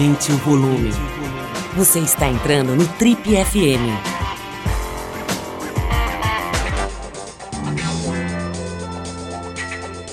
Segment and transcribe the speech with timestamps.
[0.00, 0.88] Aumente o volume.
[1.76, 3.84] Você está entrando no Trip FM.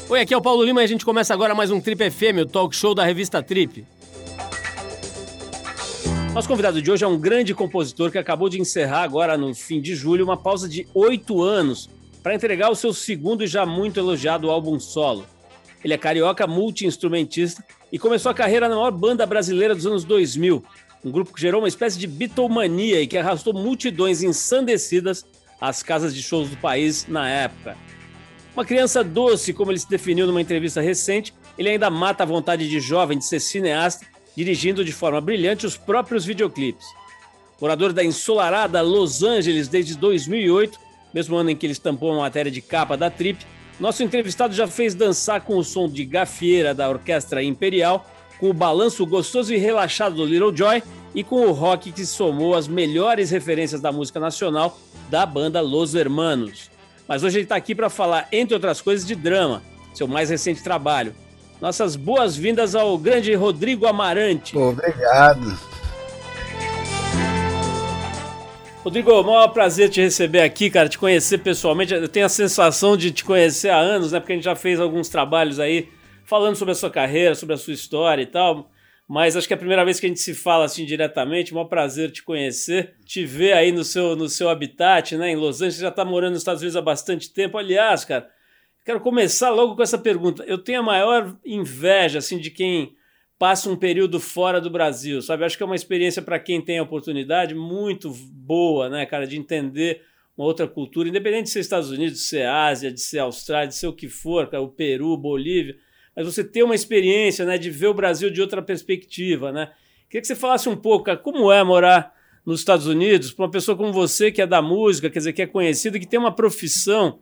[0.09, 2.41] Oi, aqui é o Paulo Lima e a gente começa agora mais um Trip FM,
[2.41, 3.85] o talk show da revista Trip.
[6.33, 9.79] Nosso convidado de hoje é um grande compositor que acabou de encerrar agora no fim
[9.79, 11.89] de julho uma pausa de oito anos
[12.21, 15.25] para entregar o seu segundo e já muito elogiado álbum solo.
[15.81, 20.63] Ele é carioca multi-instrumentista e começou a carreira na maior banda brasileira dos anos 2000,
[21.03, 25.25] um grupo que gerou uma espécie de bitomania e que arrastou multidões ensandecidas
[25.59, 27.77] às casas de shows do país na época.
[28.53, 32.67] Uma criança doce, como ele se definiu numa entrevista recente, ele ainda mata a vontade
[32.67, 36.85] de jovem de ser cineasta, dirigindo de forma brilhante os próprios videoclipes.
[37.61, 40.79] Morador da ensolarada Los Angeles desde 2008,
[41.13, 43.45] mesmo ano em que ele estampou uma matéria de capa da Trip,
[43.79, 48.05] nosso entrevistado já fez dançar com o som de gafieira da Orquestra Imperial,
[48.39, 50.81] com o balanço gostoso e relaxado do Little Joy
[51.13, 54.77] e com o rock que somou as melhores referências da música nacional
[55.09, 56.69] da banda Los Hermanos.
[57.07, 60.61] Mas hoje ele está aqui para falar, entre outras coisas, de drama, seu mais recente
[60.61, 61.15] trabalho.
[61.61, 64.57] Nossas boas-vindas ao grande Rodrigo Amarante.
[64.57, 65.76] Obrigado.
[68.87, 71.93] Rodrigo, é maior prazer te receber aqui, cara, te conhecer pessoalmente.
[71.93, 74.19] Eu tenho a sensação de te conhecer há anos, né?
[74.21, 75.89] Porque a gente já fez alguns trabalhos aí
[76.23, 78.71] falando sobre a sua carreira, sobre a sua história e tal.
[79.05, 81.53] Mas acho que é a primeira vez que a gente se fala assim diretamente.
[81.53, 85.31] Um prazer te conhecer, te ver aí no seu, no seu habitat, né?
[85.31, 85.75] Em Los Angeles.
[85.75, 87.57] Você já está morando nos Estados Unidos há bastante tempo.
[87.57, 88.29] Aliás, cara,
[88.85, 90.45] quero começar logo com essa pergunta.
[90.47, 92.93] Eu tenho a maior inveja, assim, de quem
[93.37, 95.43] passa um período fora do Brasil, sabe?
[95.43, 99.37] Acho que é uma experiência para quem tem a oportunidade muito boa, né, cara, de
[99.37, 100.01] entender
[100.35, 103.75] uma outra cultura, independente de ser Estados Unidos, de ser Ásia, de ser Austrália, de
[103.75, 105.75] ser o que for, cara, o Peru, Bolívia,
[106.15, 109.71] mas você ter uma experiência, né, de ver o Brasil de outra perspectiva, né?
[110.09, 112.13] Queria que você falasse um pouco, cara, como é morar
[112.45, 115.41] nos Estados Unidos para uma pessoa como você que é da música, quer dizer, que
[115.41, 117.19] é conhecida, que tem uma profissão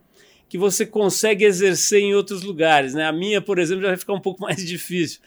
[0.48, 3.06] que você consegue exercer em outros lugares, né?
[3.06, 5.20] A minha, por exemplo, já vai ficar um pouco mais difícil.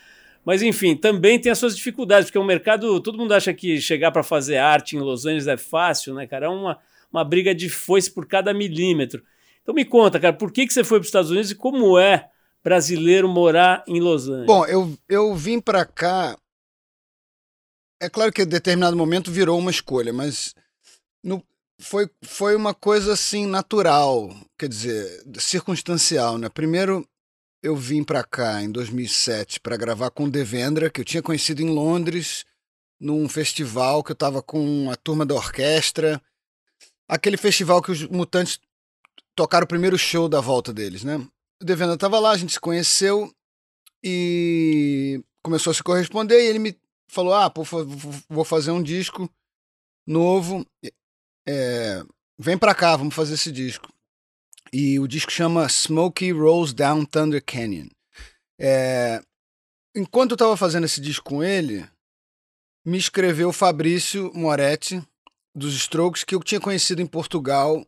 [0.48, 4.10] Mas enfim, também tem as suas dificuldades, porque o mercado, todo mundo acha que chegar
[4.10, 6.46] para fazer arte em Los Angeles é fácil, né, cara?
[6.46, 6.78] É uma,
[7.12, 9.22] uma briga de foice por cada milímetro.
[9.60, 11.98] Então me conta, cara, por que, que você foi para os Estados Unidos e como
[11.98, 12.30] é
[12.64, 14.46] brasileiro morar em Los Angeles?
[14.46, 16.34] Bom, eu, eu vim para cá.
[18.00, 20.54] É claro que em determinado momento virou uma escolha, mas
[21.22, 21.44] no,
[21.78, 26.48] foi, foi uma coisa assim natural, quer dizer, circunstancial, né?
[26.48, 27.06] Primeiro,
[27.62, 31.68] eu vim para cá em 2007 para gravar com Devendra, que eu tinha conhecido em
[31.68, 32.44] Londres,
[33.00, 36.20] num festival que eu estava com a turma da orquestra.
[37.08, 38.60] Aquele festival que os Mutantes
[39.34, 41.16] tocaram o primeiro show da volta deles, né?
[41.60, 43.32] O Devendra estava lá, a gente se conheceu
[44.02, 46.40] e começou a se corresponder.
[46.40, 47.64] E ele me falou: Ah, pô,
[48.28, 49.28] vou fazer um disco
[50.06, 50.64] novo.
[51.46, 52.02] É,
[52.38, 53.88] vem para cá, vamos fazer esse disco.
[54.72, 57.88] E o disco chama Smokey Rolls Down Thunder Canyon.
[58.60, 59.22] É,
[59.94, 61.88] enquanto eu estava fazendo esse disco com ele,
[62.84, 65.02] me escreveu Fabrício Moretti,
[65.54, 67.84] dos Strokes, que eu tinha conhecido em Portugal,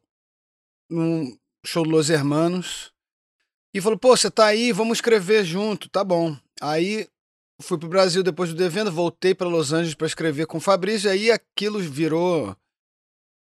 [0.91, 2.93] num show do Los Hermanos.
[3.75, 6.37] E falou: pô, você tá aí, vamos escrever junto, tá bom.
[6.61, 7.09] Aí
[7.63, 11.09] fui pro Brasil depois do Devendo, voltei para Los Angeles para escrever com o Fabrício,
[11.09, 12.57] e aí aquilo virou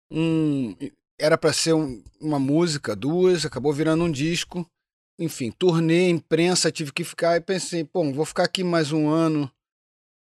[0.09, 0.75] um
[1.19, 4.69] era para ser um, uma música, duas, acabou virando um disco.
[5.17, 9.49] Enfim, turnê, imprensa, tive que ficar e pensei, bom, vou ficar aqui mais um ano,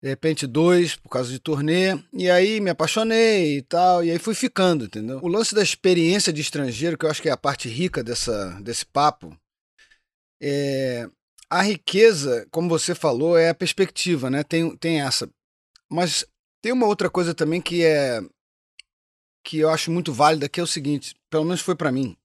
[0.04, 1.98] de repente dois, por causa de turnê.
[2.14, 5.20] E aí me apaixonei e tal, e aí fui ficando, entendeu?
[5.22, 8.60] O lance da experiência de estrangeiro, que eu acho que é a parte rica dessa,
[8.62, 9.36] desse papo,
[10.42, 11.08] é.
[11.50, 14.42] A riqueza, como você falou, é a perspectiva, né?
[14.42, 15.30] Tem, tem essa.
[15.90, 16.26] Mas
[16.62, 18.22] tem uma outra coisa também que é
[19.44, 22.16] que eu acho muito válida, que é o seguinte, pelo menos foi para mim,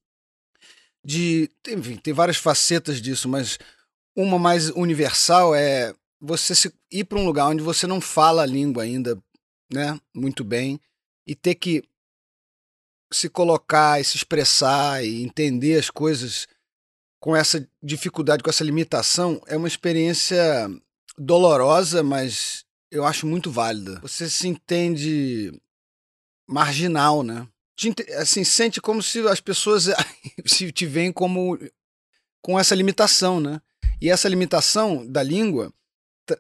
[1.05, 3.59] de, enfim, tem várias facetas disso, mas
[4.15, 8.47] uma mais universal é você se, ir para um lugar onde você não fala a
[8.47, 9.17] língua ainda,
[9.73, 10.81] né, muito bem,
[11.27, 11.85] e ter que
[13.13, 16.49] se colocar e se expressar e entender as coisas
[17.21, 20.69] com essa dificuldade, com essa limitação, é uma experiência
[21.17, 24.01] dolorosa, mas eu acho muito válida.
[24.01, 25.53] Você se entende
[26.47, 27.47] marginal, né?
[28.19, 29.89] Assim, sente como se as pessoas
[30.47, 31.59] se te veem como
[32.41, 33.61] com essa limitação, né?
[34.01, 35.73] E essa limitação da língua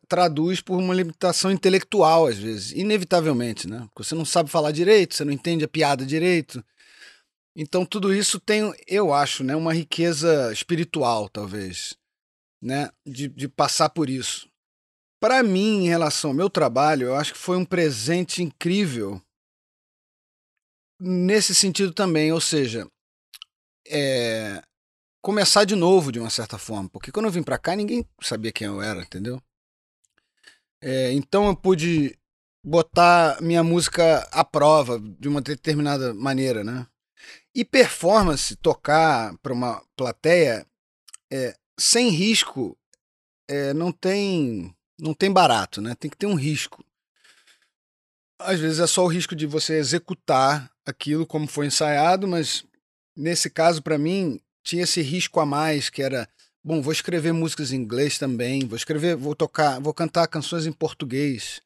[0.08, 3.88] traduz por uma limitação intelectual, às vezes, inevitavelmente, né?
[3.92, 6.64] Porque você não sabe falar direito, você não entende a piada direito.
[7.56, 11.96] Então tudo isso tem, eu acho, né, uma riqueza espiritual, talvez,
[12.60, 14.46] né, de, de passar por isso.
[15.18, 19.22] para mim, em relação ao meu trabalho, eu acho que foi um presente incrível
[21.00, 22.88] nesse sentido também, ou seja,
[23.88, 24.62] é,
[25.22, 28.52] começar de novo de uma certa forma, porque quando eu vim para cá ninguém sabia
[28.52, 29.42] quem eu era, entendeu?
[30.80, 32.18] É, então eu pude
[32.64, 36.86] botar minha música à prova de uma determinada maneira, né?
[37.54, 40.66] E performance, tocar para uma plateia
[41.32, 42.76] é, sem risco,
[43.48, 45.94] é, não tem não tem barato, né?
[45.94, 46.84] Tem que ter um risco.
[48.38, 52.64] Às vezes é só o risco de você executar aquilo como foi ensaiado, mas
[53.16, 56.28] nesse caso para mim tinha esse risco a mais que era
[56.62, 60.72] bom, vou escrever músicas em inglês também, vou escrever, vou tocar, vou cantar canções em
[60.72, 61.60] português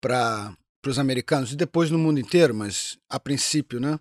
[0.00, 0.56] para
[0.86, 4.00] os americanos e depois no mundo inteiro, mas a princípio, né?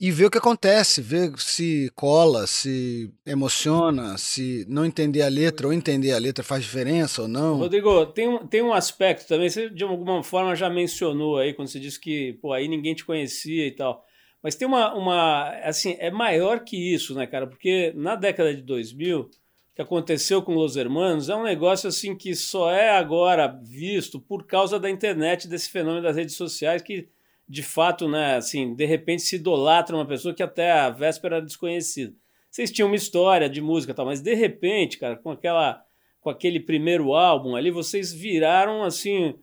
[0.00, 5.66] E ver o que acontece, ver se cola, se emociona, se não entender a letra
[5.66, 7.56] ou entender a letra faz diferença ou não.
[7.56, 11.66] Rodrigo, tem um, tem um aspecto também, você de alguma forma já mencionou aí, quando
[11.66, 14.04] você disse que pô, aí ninguém te conhecia e tal.
[14.42, 15.50] Mas tem uma, uma.
[15.64, 17.46] Assim, é maior que isso, né, cara?
[17.46, 19.30] Porque na década de 2000, o
[19.74, 24.46] que aconteceu com Los Hermanos é um negócio assim que só é agora visto por
[24.46, 27.08] causa da internet, desse fenômeno das redes sociais que,
[27.48, 31.44] de fato, né, assim, de repente se idolatra uma pessoa que até a véspera era
[31.44, 32.14] desconhecida.
[32.50, 35.84] Vocês tinham uma história de música e tal, mas de repente, cara, com aquela
[36.20, 39.34] com aquele primeiro álbum ali, vocês viraram assim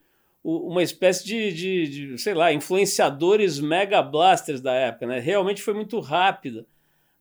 [0.44, 5.19] uma espécie de, de, de, sei lá, influenciadores mega blasters da época, né?
[5.19, 6.68] Realmente foi muito rápida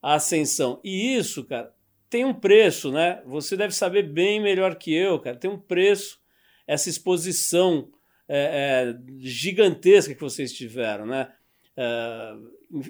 [0.03, 0.79] a ascensão.
[0.85, 1.73] E isso, cara,
[2.11, 3.23] tem um preço, né?
[3.25, 5.37] Você deve saber bem melhor que eu, cara.
[5.37, 6.21] Tem um preço
[6.67, 7.89] essa exposição
[8.29, 11.33] é, é, gigantesca que vocês tiveram, né?
[11.77, 12.35] É,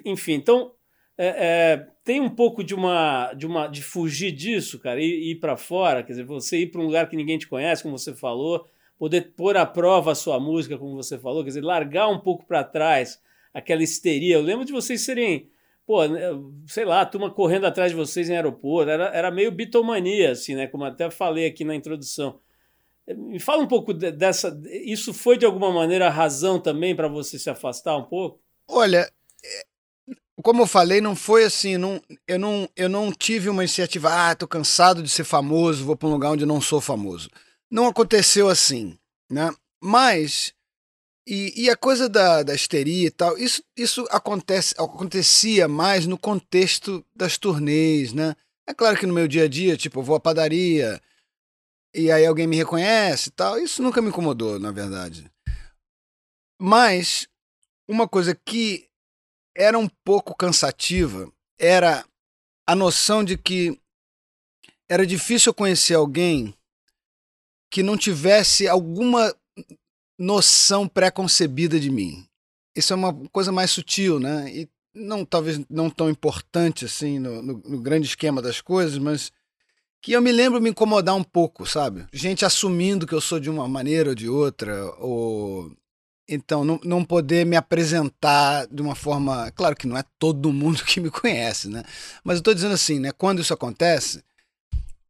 [0.05, 0.71] enfim, então
[1.17, 5.55] é, tem um pouco de uma, de uma de fugir disso, cara, e ir para
[5.55, 8.67] fora, quer dizer, você ir para um lugar que ninguém te conhece, como você falou,
[8.97, 12.45] poder pôr à prova a sua música, como você falou, quer dizer, largar um pouco
[12.45, 13.21] para trás
[13.53, 14.35] aquela histeria.
[14.35, 15.49] Eu lembro de vocês serem,
[15.85, 16.21] pô, né,
[16.67, 20.55] sei lá, a turma correndo atrás de vocês em aeroporto, era, era meio bitomania, assim,
[20.55, 20.67] né?
[20.67, 22.39] Como até falei aqui na introdução.
[23.07, 24.59] Me fala um pouco dessa.
[24.83, 28.39] Isso foi de alguma maneira a razão também para você se afastar um pouco?
[28.67, 29.11] Olha,
[29.43, 29.65] é,
[30.41, 34.35] como eu falei, não foi assim, não, eu, não, eu não tive uma iniciativa, ah,
[34.35, 37.29] tô cansado de ser famoso, vou para um lugar onde não sou famoso.
[37.69, 38.97] Não aconteceu assim,
[39.29, 39.53] né?
[39.81, 40.53] Mas
[41.27, 46.17] e, e, a coisa da, da histeria e tal, isso, isso acontece, acontecia mais no
[46.17, 48.35] contexto das turnês, né?
[48.67, 51.01] É claro que no meu dia a dia, tipo, eu vou à padaria
[51.95, 55.31] e aí alguém me reconhece e tal, isso nunca me incomodou, na verdade.
[56.59, 57.27] Mas
[57.87, 58.89] uma coisa que
[59.55, 62.05] era um pouco cansativa era
[62.67, 63.79] a noção de que
[64.89, 66.53] era difícil conhecer alguém
[67.71, 69.33] que não tivesse alguma
[70.19, 72.27] noção pré-concebida de mim.
[72.75, 74.53] Isso é uma coisa mais sutil, né?
[74.53, 79.31] E não talvez não tão importante assim no, no, no grande esquema das coisas, mas
[80.05, 82.05] que eu me lembro me incomodar um pouco, sabe?
[82.13, 85.75] Gente assumindo que eu sou de uma maneira ou de outra, ou
[86.29, 90.83] então não, não poder me apresentar de uma forma, claro que não é todo mundo
[90.85, 91.83] que me conhece, né?
[92.23, 93.11] Mas eu estou dizendo assim, né?
[93.11, 94.23] Quando isso acontece,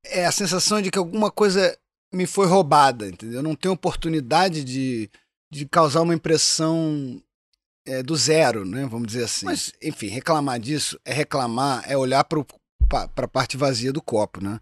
[0.06, 1.78] é a sensação de que alguma coisa
[2.14, 3.44] me foi roubada, entendeu?
[3.44, 5.10] Não tenho oportunidade de,
[5.52, 7.22] de causar uma impressão
[7.86, 8.88] é, do zero, né?
[8.90, 9.46] Vamos dizer assim.
[9.46, 12.40] Mas, enfim, reclamar disso é reclamar, é olhar para
[12.92, 14.60] a parte vazia do copo, né?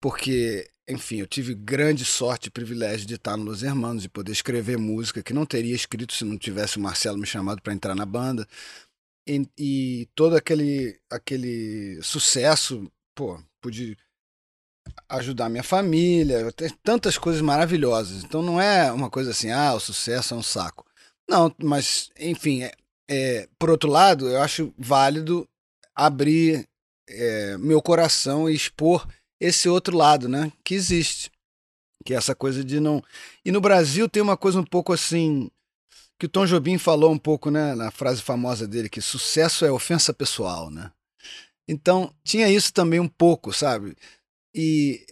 [0.00, 4.32] Porque, enfim, eu tive grande sorte e privilégio de estar no Los Hermanos, de poder
[4.32, 7.94] escrever música que não teria escrito se não tivesse o Marcelo me chamado para entrar
[7.94, 8.46] na banda.
[9.26, 13.96] E, e todo aquele, aquele sucesso, pô, pude
[15.08, 16.52] ajudar minha família,
[16.82, 18.22] tantas coisas maravilhosas.
[18.22, 20.84] Então não é uma coisa assim, ah, o sucesso é um saco.
[21.28, 22.72] Não, mas, enfim, é,
[23.08, 25.48] é por outro lado, eu acho válido
[25.94, 26.68] abrir
[27.08, 29.06] é, meu coração e expor
[29.40, 30.52] esse outro lado, né?
[30.62, 31.30] Que existe.
[32.04, 33.02] Que é essa coisa de não.
[33.44, 35.50] E no Brasil tem uma coisa um pouco assim.
[36.18, 37.74] Que o Tom Jobim falou um pouco, né?
[37.74, 40.90] Na frase famosa dele, que sucesso é ofensa pessoal, né?
[41.68, 43.96] Então, tinha isso também um pouco, sabe?
[44.54, 45.04] E,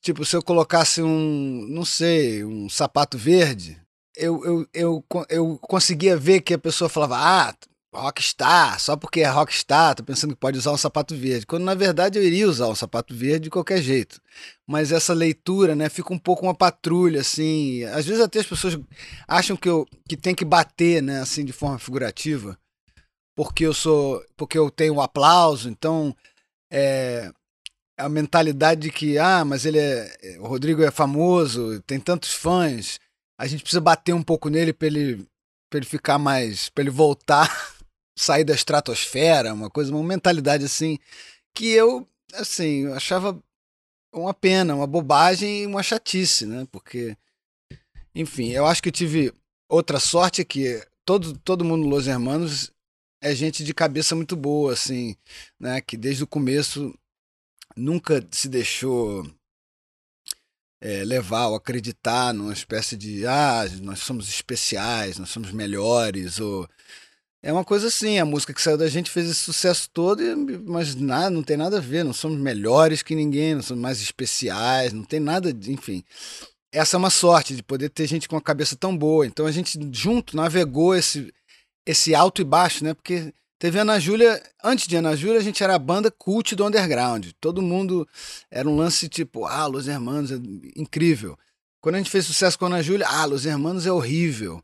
[0.00, 3.80] tipo, se eu colocasse um, não sei, um sapato verde,
[4.16, 7.54] eu, eu, eu, eu conseguia ver que a pessoa falava, ah,
[8.00, 11.46] rockstar, só porque é rockstar, tô pensando que pode usar um sapato verde.
[11.46, 14.20] Quando na verdade eu iria usar um sapato verde de qualquer jeito.
[14.66, 17.84] Mas essa leitura, né, fica um pouco uma patrulha, assim.
[17.84, 18.78] Às vezes até as pessoas
[19.26, 22.58] acham que eu que tem que bater, né, assim, de forma figurativa,
[23.36, 26.14] porque eu sou, porque eu tenho um aplauso, então
[26.70, 27.30] é,
[27.98, 30.38] a mentalidade de que, ah, mas ele é.
[30.40, 32.98] O Rodrigo é famoso, tem tantos fãs,
[33.38, 35.26] a gente precisa bater um pouco nele para ele,
[35.70, 36.68] pra ele ficar mais.
[36.68, 37.48] para ele voltar,
[38.16, 40.98] sair da estratosfera, uma coisa, uma mentalidade assim,
[41.54, 43.38] que eu, assim, eu achava
[44.12, 46.66] uma pena, uma bobagem e uma chatice, né?
[46.72, 47.16] Porque,
[48.14, 49.32] enfim, eu acho que eu tive
[49.68, 52.72] outra sorte que todo, todo mundo Los Hermanos
[53.20, 55.16] é gente de cabeça muito boa, assim,
[55.60, 55.80] né?
[55.80, 56.94] Que desde o começo
[57.76, 59.26] nunca se deixou
[60.80, 66.68] é, levar ou acreditar numa espécie de ah, nós somos especiais, nós somos melhores, ou
[67.42, 70.22] é uma coisa assim, a música que saiu da gente fez esse sucesso todo,
[70.64, 74.00] mas nada, não tem nada a ver, não somos melhores que ninguém, não somos mais
[74.00, 76.02] especiais, não tem nada, enfim.
[76.72, 79.26] Essa é uma sorte de poder ter gente com a cabeça tão boa.
[79.26, 81.32] Então a gente junto navegou esse
[81.86, 82.92] esse alto e baixo, né?
[82.92, 86.66] Porque teve Ana Júlia, antes de Ana Júlia, a gente era a banda cult do
[86.66, 87.28] underground.
[87.40, 88.06] Todo mundo
[88.50, 90.36] era um lance tipo, ah, Los Hermanos é
[90.76, 91.38] incrível.
[91.80, 94.60] Quando a gente fez sucesso com Ana Júlia, ah, Los Hermanos é horrível.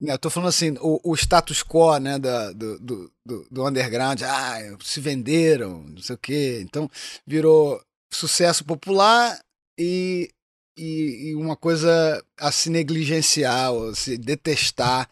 [0.00, 3.12] Né, eu tô falando assim, o, o status quo, né, da, do, do,
[3.50, 6.60] do, underground, ah, se venderam, não sei o quê.
[6.62, 6.90] Então,
[7.26, 7.80] virou
[8.12, 9.38] sucesso popular
[9.78, 10.30] e,
[10.76, 15.08] e, e uma coisa a se negligenciar, ou se detestar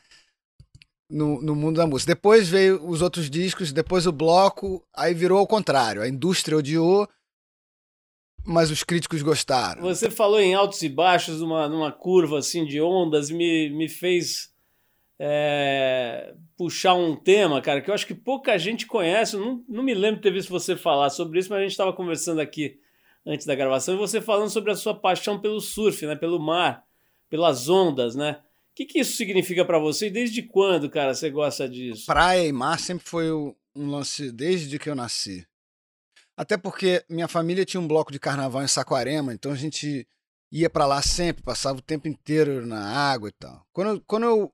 [1.12, 2.14] no, no mundo da música.
[2.14, 6.02] Depois veio os outros discos, depois o bloco, aí virou ao contrário.
[6.02, 7.08] A indústria odiou,
[8.44, 9.82] mas os críticos gostaram.
[9.82, 14.51] Você falou em altos e baixos, numa, numa curva assim de ondas, me, me fez
[15.24, 19.36] é, puxar um tema, cara, que eu acho que pouca gente conhece.
[19.36, 21.92] Não, não me lembro de ter visto você falar sobre isso, mas a gente estava
[21.92, 22.80] conversando aqui
[23.24, 26.84] antes da gravação e você falando sobre a sua paixão pelo surf, né, pelo mar,
[27.30, 28.40] pelas ondas, né?
[28.72, 32.06] O que, que isso significa para você e desde quando, cara, você gosta disso?
[32.06, 35.46] Praia e mar sempre foi um lance desde que eu nasci.
[36.36, 40.04] Até porque minha família tinha um bloco de carnaval em Saquarema, então a gente
[40.50, 43.64] ia para lá sempre, passava o tempo inteiro na água e tal.
[43.72, 44.52] Quando, quando, eu,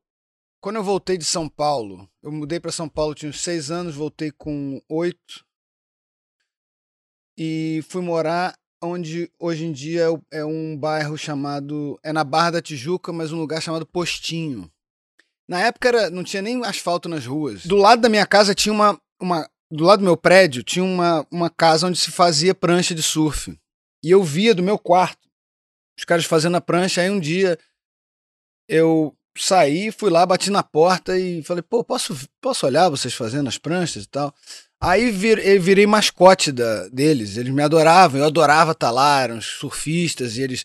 [0.61, 3.95] quando eu voltei de São Paulo, eu mudei para São Paulo, tinha uns seis anos,
[3.95, 5.45] voltei com oito
[7.37, 11.99] e fui morar onde hoje em dia é, é um bairro chamado.
[12.03, 14.71] É na Barra da Tijuca, mas um lugar chamado Postinho.
[15.49, 17.65] Na época era, não tinha nem asfalto nas ruas.
[17.65, 19.01] Do lado da minha casa tinha uma.
[19.21, 23.03] uma do lado do meu prédio tinha uma, uma casa onde se fazia prancha de
[23.03, 23.57] surf.
[24.03, 25.29] E eu via do meu quarto
[25.99, 27.03] os caras fazendo a prancha.
[27.03, 27.59] Aí um dia
[28.69, 33.49] eu saí, fui lá, bati na porta e falei: pô, posso, posso olhar vocês fazendo
[33.49, 34.35] as pranchas e tal?
[34.81, 37.37] Aí vir, eu virei mascote da, deles.
[37.37, 40.65] Eles me adoravam, eu adorava estar lá, eram surfistas e eles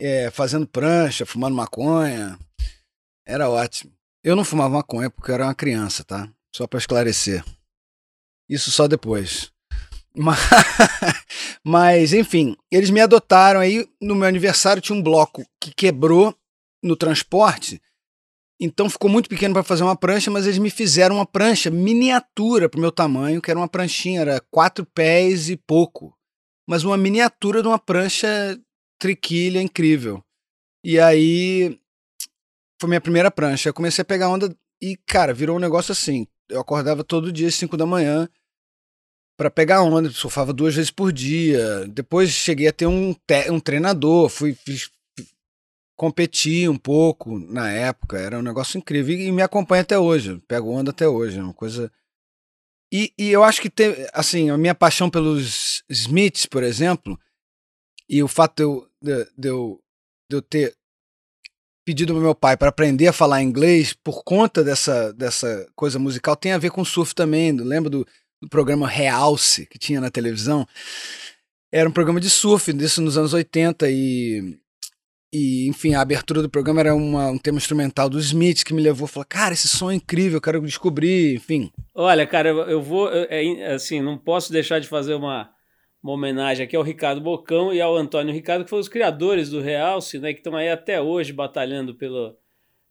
[0.00, 2.38] é, fazendo prancha, fumando maconha.
[3.26, 3.92] Era ótimo.
[4.24, 6.28] Eu não fumava maconha porque eu era uma criança, tá?
[6.54, 7.44] Só para esclarecer.
[8.48, 9.52] Isso só depois.
[10.18, 10.38] Mas,
[11.62, 13.60] mas, enfim, eles me adotaram.
[13.60, 16.34] Aí, no meu aniversário, tinha um bloco que quebrou
[16.82, 17.82] no transporte
[18.58, 22.68] então ficou muito pequeno para fazer uma prancha, mas eles me fizeram uma prancha miniatura
[22.68, 26.16] para o meu tamanho, que era uma pranchinha, era quatro pés e pouco.
[26.66, 28.58] Mas uma miniatura de uma prancha
[28.98, 30.22] triquilha incrível.
[30.82, 31.78] E aí
[32.80, 33.68] foi minha primeira prancha.
[33.68, 36.26] Eu comecei a pegar onda e, cara, virou um negócio assim.
[36.48, 38.28] Eu acordava todo dia às 5 da manhã
[39.36, 41.86] para pegar onda, surfava duas vezes por dia.
[41.88, 43.14] Depois cheguei a ter um,
[43.50, 44.90] um treinador, fui fiz
[45.96, 50.70] competi um pouco na época, era um negócio incrível e me acompanha até hoje, pego
[50.70, 51.90] onda até hoje, é uma coisa.
[52.92, 57.18] E, e eu acho que tem, assim, a minha paixão pelos Smiths, por exemplo,
[58.08, 59.80] e o fato de eu, de, de eu,
[60.30, 60.76] de eu ter
[61.84, 66.36] pedido ao meu pai para aprender a falar inglês por conta dessa, dessa coisa musical
[66.36, 67.52] tem a ver com surf também.
[67.52, 68.06] Lembra do,
[68.42, 70.66] do programa Realce que tinha na televisão?
[71.72, 74.58] Era um programa de surf, disso nos anos 80 e
[75.36, 78.80] e, enfim, a abertura do programa era uma, um tema instrumental do Smith que me
[78.80, 81.70] levou a falar, cara, esse som é incrível, quero descobrir, enfim.
[81.94, 85.50] Olha, cara, eu, eu vou, é, assim, não posso deixar de fazer uma,
[86.02, 89.60] uma homenagem aqui ao Ricardo Bocão e ao Antônio Ricardo, que foram os criadores do
[89.60, 92.34] Realce, né, que estão aí até hoje batalhando pelo,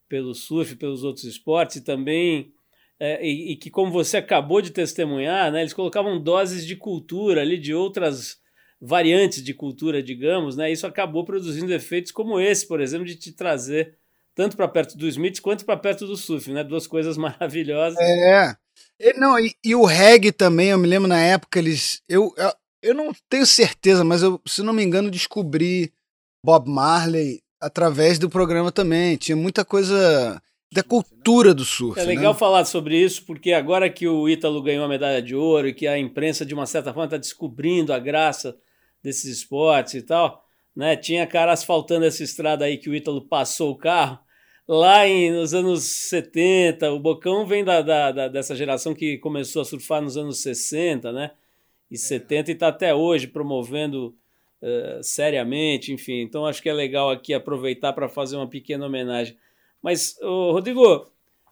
[0.08, 2.52] pelo surf, pelos outros esportes e também...
[2.98, 7.42] É, e, e, que, como você acabou de testemunhar, né, eles colocavam doses de cultura
[7.42, 8.38] ali, de outras
[8.86, 10.72] variantes de cultura, digamos, né?
[10.72, 13.98] Isso acabou produzindo efeitos como esse, por exemplo, de te trazer
[14.36, 16.64] tanto para perto do Smith quanto para perto do surf, né?
[16.64, 17.98] Duas coisas maravilhosas.
[18.00, 18.56] É.
[19.00, 22.54] E, não, e, e, o reggae também, eu me lembro na época eles eu, eu,
[22.82, 25.92] eu não tenho certeza, mas eu, se não me engano, descobri
[26.44, 29.18] Bob Marley através do programa também.
[29.18, 32.00] Tinha muita coisa da cultura do surf.
[32.00, 32.40] É legal né?
[32.40, 35.88] falar sobre isso, porque agora que o Ítalo ganhou a medalha de ouro e que
[35.88, 38.56] a imprensa, de uma certa forma, está descobrindo a graça
[39.06, 40.44] desses esportes e tal,
[40.76, 40.98] né?
[40.98, 44.18] Tinha cara asfaltando essa estrada aí que o Ítalo passou o carro.
[44.68, 49.62] Lá em, nos anos 70, o Bocão vem da, da, da, dessa geração que começou
[49.62, 51.32] a surfar nos anos 60, né?
[51.90, 54.16] E 70 e está até hoje promovendo
[54.60, 56.22] uh, seriamente, enfim.
[56.22, 59.38] Então acho que é legal aqui aproveitar para fazer uma pequena homenagem.
[59.84, 61.08] Mas, ô, Rodrigo,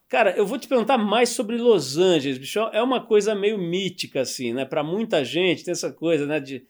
[0.09, 2.59] cara, eu vou te perguntar mais sobre Los Angeles, bicho.
[2.73, 4.65] É uma coisa meio mítica, assim, né?
[4.65, 6.39] Para muita gente tem essa coisa, né?
[6.39, 6.65] De,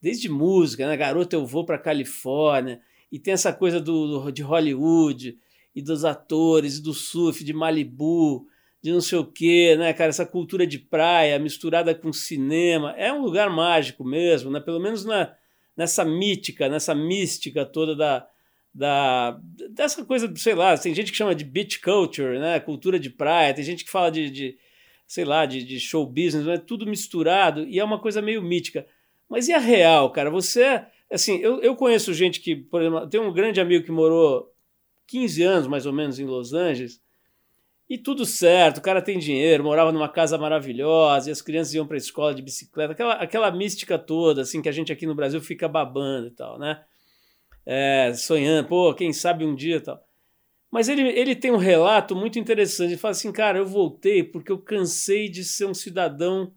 [0.00, 0.96] desde música, né?
[0.96, 2.80] Garota, eu vou para Califórnia.
[3.10, 5.38] E tem essa coisa do, do, de Hollywood
[5.74, 8.46] e dos atores, e do surf, de Malibu,
[8.82, 10.10] de não sei o quê, né, cara?
[10.10, 12.94] Essa cultura de praia misturada com cinema.
[12.96, 14.60] É um lugar mágico mesmo, né?
[14.60, 15.34] Pelo menos na,
[15.76, 18.26] nessa mítica, nessa mística toda da,
[18.74, 22.60] da dessa coisa, sei lá, tem gente que chama de beach culture, né?
[22.60, 24.56] Cultura de praia, tem gente que fala de, de
[25.06, 28.86] sei lá, de, de show business, é tudo misturado e é uma coisa meio mítica.
[29.28, 30.30] Mas e a real, cara?
[30.30, 34.52] Você, assim, eu, eu conheço gente que, por exemplo, tem um grande amigo que morou
[35.06, 37.00] 15 anos mais ou menos em Los Angeles
[37.88, 41.86] e tudo certo, o cara tem dinheiro, morava numa casa maravilhosa, e as crianças iam
[41.86, 45.14] para a escola de bicicleta, aquela, aquela mística toda, assim, que a gente aqui no
[45.14, 46.82] Brasil fica babando e tal, né?
[47.66, 50.00] é, sonhando, pô, quem sabe um dia tal.
[50.70, 52.90] Mas ele, ele tem um relato muito interessante.
[52.90, 56.52] Ele fala assim, cara, eu voltei porque eu cansei de ser um cidadão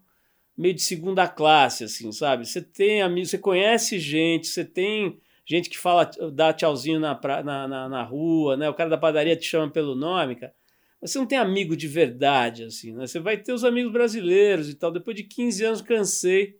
[0.60, 2.46] meio de segunda classe, assim, sabe?
[2.46, 7.66] Você tem amigos, você conhece gente, você tem gente que fala, dá tchauzinho na, na,
[7.66, 8.68] na, na, rua, né?
[8.68, 10.52] O cara da padaria te chama pelo nome, cara.
[11.00, 13.06] Mas você não tem amigo de verdade, assim, né?
[13.06, 14.92] Você vai ter os amigos brasileiros e tal.
[14.92, 16.56] Depois de 15 anos, cansei,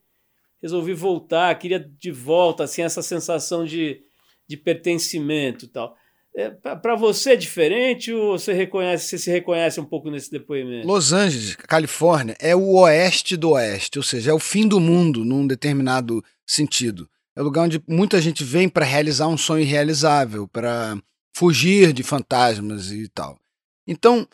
[0.63, 4.03] resolvi voltar, queria de volta, assim, essa sensação de
[4.51, 5.97] de pertencimento e tal.
[6.41, 10.87] É, para você é diferente ou você reconhece, você se reconhece um pouco nesse depoimento?
[10.87, 15.23] Los Angeles, Califórnia, é o oeste do oeste, ou seja, é o fim do mundo
[15.23, 17.07] num determinado sentido.
[17.37, 20.99] É o lugar onde muita gente vem para realizar um sonho irrealizável, para
[21.37, 23.39] fugir de fantasmas e tal.
[23.87, 24.27] Então,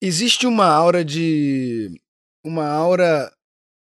[0.00, 2.00] existe uma aura de
[2.44, 3.32] uma aura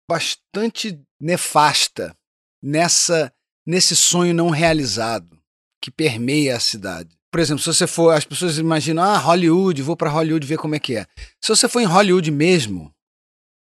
[0.07, 2.15] bastante nefasta
[2.63, 3.33] nessa
[3.67, 5.39] nesse sonho não realizado
[5.81, 7.17] que permeia a cidade.
[7.35, 10.77] Por exemplo, se você for, as pessoas imaginam, ah, Hollywood, vou para Hollywood ver como
[10.77, 11.05] é que é.
[11.41, 12.95] Se você for em Hollywood mesmo,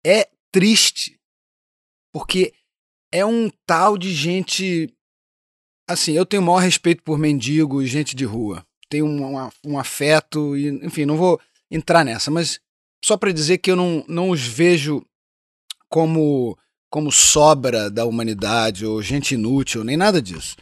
[0.06, 1.20] é triste,
[2.14, 2.54] porque
[3.12, 4.94] é um tal de gente.
[5.90, 8.64] Assim, eu tenho o maior respeito por mendigos, gente de rua.
[8.90, 12.60] Tenho um, um, um afeto, e, enfim, não vou entrar nessa, mas
[13.04, 15.04] só para dizer que eu não, não os vejo
[15.90, 16.56] como,
[16.92, 20.58] como sobra da humanidade ou gente inútil, nem nada disso.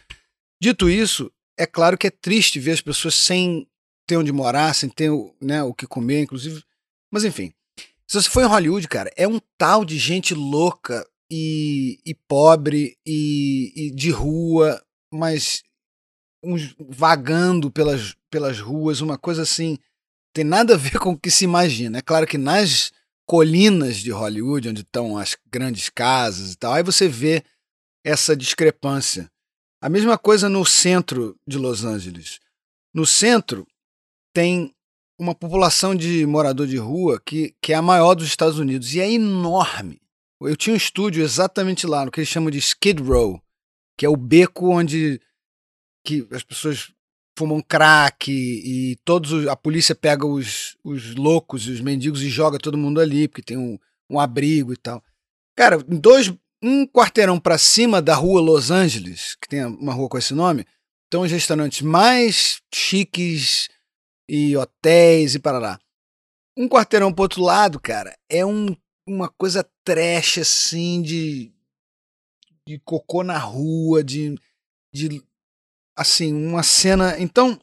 [0.62, 1.30] Dito isso,
[1.62, 3.68] é claro que é triste ver as pessoas sem
[4.08, 6.64] ter onde morar, sem ter né, o que comer, inclusive.
[7.12, 7.54] Mas enfim,
[8.08, 12.98] se você for em Hollywood, cara, é um tal de gente louca e, e pobre
[13.06, 15.62] e, e, de rua, mas
[16.44, 19.78] uns vagando pelas, pelas ruas, uma coisa assim,
[20.34, 22.00] tem nada a ver com o que se imagina.
[22.00, 22.92] É claro que nas
[23.28, 27.44] colinas de Hollywood, onde estão as grandes casas e tal, aí você vê
[28.04, 29.32] essa discrepância
[29.82, 32.40] a mesma coisa no centro de Los Angeles.
[32.94, 33.68] No centro
[34.34, 34.74] tem
[35.20, 39.00] uma população de morador de rua que, que é a maior dos Estados Unidos e
[39.00, 40.00] é enorme.
[40.40, 43.42] Eu tinha um estúdio exatamente lá, no que eles chamam de Skid Row,
[43.98, 45.22] que é o beco onde
[46.04, 46.92] que as pessoas
[47.38, 52.30] fumam crack e, todos os, a polícia pega os, os loucos e os mendigos e
[52.30, 53.78] joga todo mundo ali, porque tem um,
[54.10, 55.04] um abrigo e tal.
[55.56, 60.08] Cara, em dois, um quarteirão para cima da rua Los Angeles, que tem uma rua
[60.08, 60.66] com esse nome,
[61.06, 63.70] estão os restaurantes mais chiques
[64.30, 65.80] e hotéis e para lá.
[66.58, 68.76] Um quarteirão pro outro lado, cara, é um,
[69.08, 71.52] uma coisa trash assim de,
[72.68, 74.36] de cocô na rua, de,
[74.94, 75.24] de
[75.98, 77.20] assim, uma cena.
[77.20, 77.60] Então,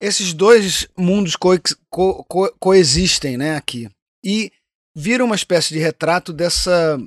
[0.00, 1.50] esses dois mundos co
[1.88, 3.88] co co coexistem, né, aqui.
[4.24, 4.50] E
[4.94, 6.98] vira uma espécie de retrato dessa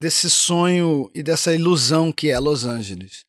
[0.00, 3.24] desse sonho e dessa ilusão que é Los Angeles.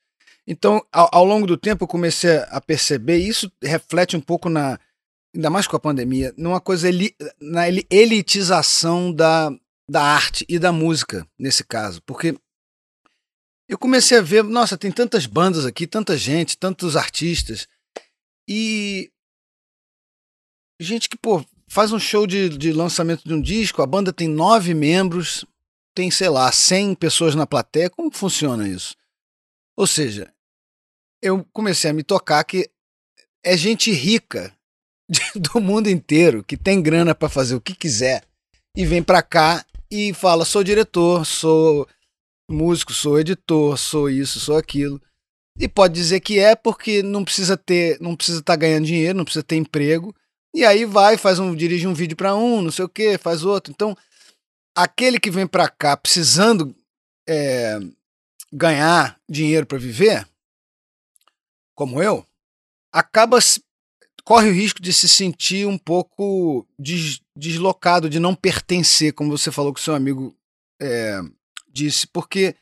[0.45, 4.49] Então, ao, ao, longo do tempo, eu comecei a perceber, e isso reflete um pouco
[4.49, 4.79] na,
[5.33, 6.89] ainda mais com a pandemia, numa coisa
[7.39, 9.51] na elitização da,
[9.89, 12.01] da arte e da música, nesse caso.
[12.01, 12.35] Porque
[13.67, 17.67] eu comecei a ver, nossa, tem tantas bandas aqui, tanta gente, tantos artistas,
[18.47, 19.11] e
[20.79, 24.27] gente que, pô, faz um show de, de lançamento de um disco, a banda tem
[24.27, 25.45] nove membros,
[25.93, 28.95] tem, sei lá, 100 pessoas na plateia, como funciona isso?
[29.77, 30.33] Ou seja,
[31.21, 32.69] eu comecei a me tocar que
[33.43, 34.53] é gente rica
[35.35, 38.23] do mundo inteiro que tem grana para fazer o que quiser
[38.75, 41.87] e vem para cá e fala: sou diretor, sou
[42.49, 45.01] músico, sou editor, sou isso, sou aquilo.
[45.59, 49.17] E pode dizer que é porque não precisa ter, não precisa estar tá ganhando dinheiro,
[49.17, 50.15] não precisa ter emprego.
[50.53, 53.43] E aí vai, faz um, dirige um vídeo para um, não sei o que, faz
[53.43, 53.71] outro.
[53.71, 53.95] Então,
[54.75, 56.75] aquele que vem para cá precisando
[57.27, 57.79] é,
[58.51, 60.27] ganhar dinheiro para viver,
[61.75, 62.25] como eu,
[62.91, 63.39] acaba
[64.23, 69.51] corre o risco de se sentir um pouco des, deslocado, de não pertencer, como você
[69.51, 70.37] falou que seu amigo
[70.79, 71.19] é,
[71.67, 72.55] disse, porque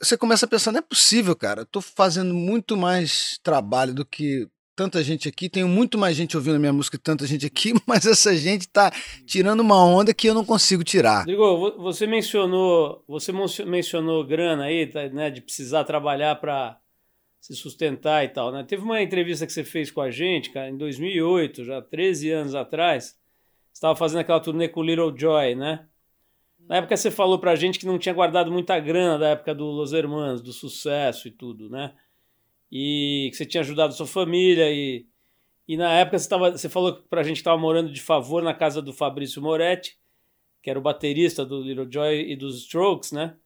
[0.00, 1.62] você começa a pensar, não é possível, cara.
[1.62, 5.48] Eu tô fazendo muito mais trabalho do que tanta gente aqui.
[5.48, 8.90] Tenho muito mais gente ouvindo a minha música tanta gente aqui, mas essa gente tá
[9.26, 11.20] tirando uma onda que eu não consigo tirar.
[11.20, 13.32] Rodrigo, você mencionou, você
[13.64, 16.78] mencionou grana aí, tá, né, de precisar trabalhar para
[17.40, 18.64] se sustentar e tal, né?
[18.64, 22.54] Teve uma entrevista que você fez com a gente, cara, em 2008, já 13 anos
[22.54, 23.18] atrás.
[23.72, 25.86] Estava fazendo aquela turnê com Little Joy, né?
[26.66, 29.66] Na época você falou pra gente que não tinha guardado muita grana da época do
[29.66, 31.92] Los Hermanos, do sucesso e tudo, né?
[32.76, 35.06] E que você tinha ajudado sua família e,
[35.68, 38.52] e na época você, tava, você falou pra gente que estava morando de favor na
[38.52, 39.96] casa do Fabrício Moretti,
[40.60, 43.36] que era o baterista do Little Joy e dos Strokes, né?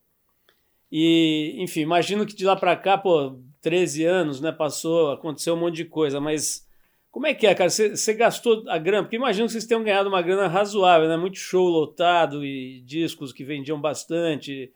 [0.91, 4.51] E, enfim, imagino que de lá pra cá, pô, 13 anos, né?
[4.51, 6.67] Passou, aconteceu um monte de coisa, mas
[7.11, 7.69] como é que é, cara?
[7.69, 9.03] Você gastou a grana?
[9.03, 11.19] Porque imagino que vocês tenham ganhado uma grana razoável, né?
[11.19, 14.73] Muito show lotado e discos que vendiam bastante.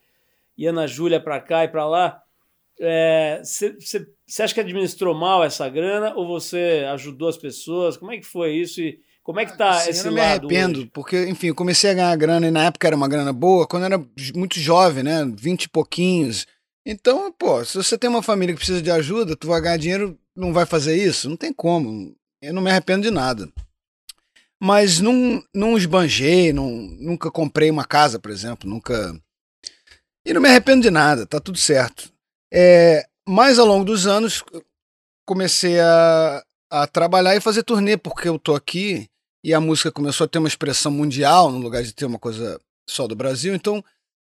[0.59, 2.23] E Ana Júlia para cá e para lá.
[2.79, 3.77] Você
[4.39, 7.97] é, acha que administrou mal essa grana ou você ajudou as pessoas?
[7.97, 10.09] Como é que foi isso e como é que tá assim, esse lado?
[10.09, 10.91] Eu não me arrependo, hoje?
[10.93, 13.85] porque, enfim, eu comecei a ganhar grana e na época era uma grana boa, quando
[13.85, 14.05] eu era
[14.35, 15.25] muito jovem, né?
[15.37, 16.47] Vinte e pouquinhos.
[16.85, 20.19] Então, pô, se você tem uma família que precisa de ajuda, tu vai ganhar dinheiro,
[20.35, 21.29] não vai fazer isso?
[21.29, 22.17] Não tem como.
[22.41, 23.49] Eu não me arrependo de nada.
[24.61, 29.15] Mas não, não esbanjei, não, nunca comprei uma casa, por exemplo, nunca.
[30.27, 32.12] E não me arrependo de nada, tá tudo certo.
[32.53, 34.45] É, mas ao longo dos anos
[35.27, 39.09] comecei a, a trabalhar e fazer turnê, porque eu tô aqui
[39.43, 42.61] e a música começou a ter uma expressão mundial, no lugar de ter uma coisa
[42.89, 43.83] só do Brasil, então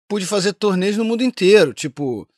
[0.09, 2.29] pude fazer turnês no mundo inteiro, tipo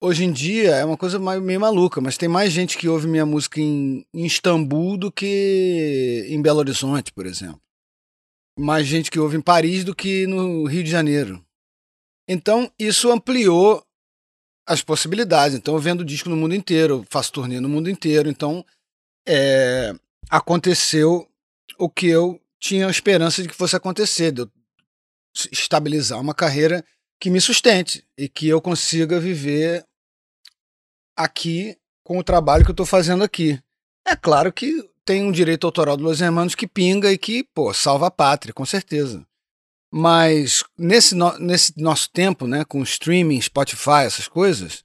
[0.00, 3.26] hoje em dia é uma coisa meio maluca, mas tem mais gente que ouve minha
[3.26, 7.60] música em, em Istambul do que em Belo Horizonte, por exemplo.
[8.58, 11.44] Mais gente que ouve em Paris do que no Rio de Janeiro.
[12.28, 13.84] Então, isso ampliou
[14.70, 15.56] as possibilidades.
[15.56, 18.28] Então, eu vendo disco no mundo inteiro, faço turnê no mundo inteiro.
[18.28, 18.64] Então,
[19.26, 19.92] é,
[20.30, 21.28] aconteceu
[21.76, 24.50] o que eu tinha esperança de que fosse acontecer, de eu
[25.50, 26.84] estabilizar uma carreira
[27.20, 29.84] que me sustente e que eu consiga viver
[31.16, 33.60] aqui com o trabalho que eu estou fazendo aqui.
[34.06, 37.74] É claro que tem um direito autoral dos Los Hermanos que pinga e que, pô,
[37.74, 39.26] salva a pátria, com certeza.
[39.92, 44.84] Mas nesse, no, nesse nosso tempo, né, com streaming, Spotify, essas coisas,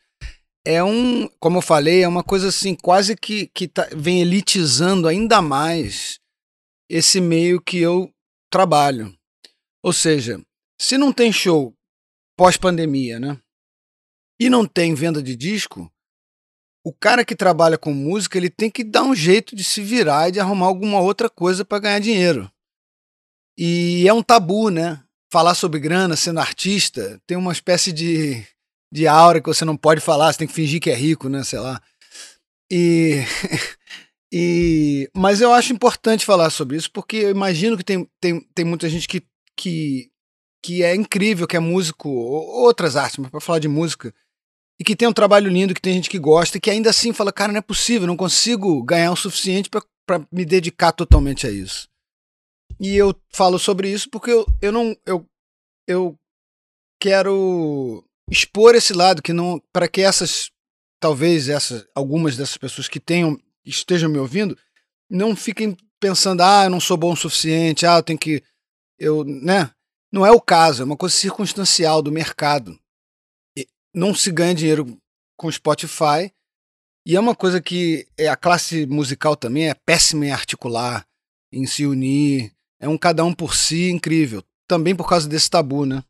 [0.65, 5.08] é um, como eu falei, é uma coisa assim, quase que, que tá, vem elitizando
[5.08, 6.20] ainda mais
[6.89, 8.12] esse meio que eu
[8.50, 9.15] trabalho.
[9.84, 10.41] Ou seja,
[10.82, 11.76] se não tem show
[12.36, 13.39] pós-pandemia, né?
[14.39, 15.89] E não tem venda de disco,
[16.84, 20.30] o cara que trabalha com música, ele tem que dar um jeito de se virar
[20.30, 22.52] e de arrumar alguma outra coisa para ganhar dinheiro.
[23.58, 25.02] E é um tabu, né?
[25.32, 28.46] Falar sobre grana sendo artista tem uma espécie de,
[28.91, 31.44] de aura que você não pode falar, você tem que fingir que é rico, né?
[31.44, 31.82] Sei lá.
[32.72, 33.24] E,
[34.32, 38.65] e mas eu acho importante falar sobre isso porque eu imagino que tem, tem, tem
[38.65, 39.24] muita gente que,
[39.58, 40.10] que,
[40.63, 44.13] que é incrível, que é músico, outras artes, mas para falar de música,
[44.80, 47.13] e que tem um trabalho lindo, que tem gente que gosta, e que ainda assim
[47.13, 51.52] fala, cara, não é possível, não consigo ganhar o suficiente para me dedicar totalmente a
[51.52, 51.88] isso.
[52.80, 54.96] E eu falo sobre isso porque eu, eu não.
[55.06, 55.26] Eu,
[55.88, 56.20] eu
[57.00, 59.62] quero expor esse lado que não.
[59.72, 60.52] para que essas.
[61.00, 64.58] Talvez essas, algumas dessas pessoas que tenham, estejam me ouvindo,
[65.10, 68.42] não fiquem pensando, ah, eu não sou bom o suficiente, ah, eu tenho que.
[68.98, 69.72] Eu, né?
[70.12, 72.80] Não é o caso, é uma coisa circunstancial do mercado
[73.96, 75.02] não se ganha dinheiro
[75.38, 76.32] com Spotify.
[77.08, 81.08] E é uma coisa que é, a classe musical também é péssima em articular,
[81.52, 82.54] em se unir.
[82.86, 84.43] É um cada um por si incrível.
[84.67, 86.04] Também por causa desse tabu, né?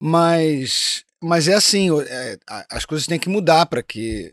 [0.00, 2.38] Mas, mas é assim, é,
[2.70, 4.32] as coisas têm que mudar para que,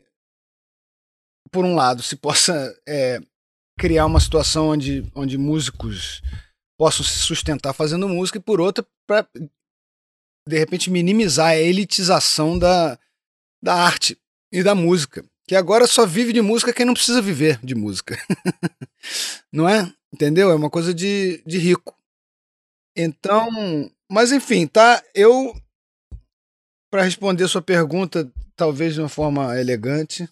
[1.52, 2.54] por um lado, se possa
[2.88, 3.20] é,
[3.80, 6.22] criar uma situação onde, onde músicos
[6.78, 9.28] possam se sustentar fazendo música, e por outra, para
[10.48, 13.00] de repente, minimizar a elitização da,
[13.62, 14.16] da arte
[14.54, 15.26] e da música.
[15.48, 18.18] Que agora só vive de música quem não precisa viver de música.
[19.52, 19.92] não é?
[20.14, 20.52] Entendeu?
[20.52, 21.96] É uma coisa de, de rico.
[22.96, 23.50] Então,
[24.12, 25.02] mas enfim, tá?
[25.14, 25.54] Eu,
[26.92, 30.28] para responder sua pergunta, talvez de uma forma elegante,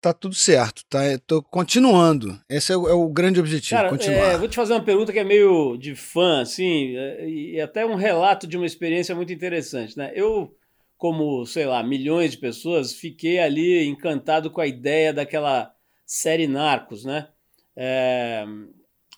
[0.00, 1.06] tá tudo certo, tá?
[1.06, 2.40] Eu tô continuando.
[2.48, 4.32] Esse é o, é o grande objetivo, Cara, continuar.
[4.32, 7.84] É, vou te fazer uma pergunta que é meio de fã, assim, é, e até
[7.84, 10.10] um relato de uma experiência muito interessante, né?
[10.14, 10.56] Eu,
[11.00, 17.06] como, sei lá, milhões de pessoas, fiquei ali encantado com a ideia daquela série Narcos,
[17.06, 17.28] né?
[17.74, 18.44] É,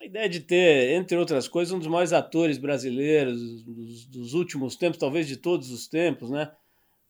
[0.00, 4.76] a ideia de ter, entre outras coisas, um dos maiores atores brasileiros dos, dos últimos
[4.76, 6.52] tempos, talvez de todos os tempos, né?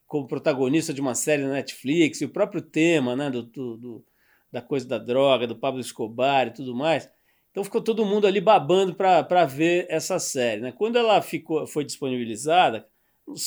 [0.06, 4.02] como protagonista de uma série na Netflix, e o próprio tema né, do, do,
[4.50, 7.11] da coisa da droga, do Pablo Escobar e tudo mais.
[7.50, 10.62] Então ficou todo mundo ali babando para ver essa série.
[10.62, 10.72] Né?
[10.72, 12.88] Quando ela ficou, foi disponibilizada,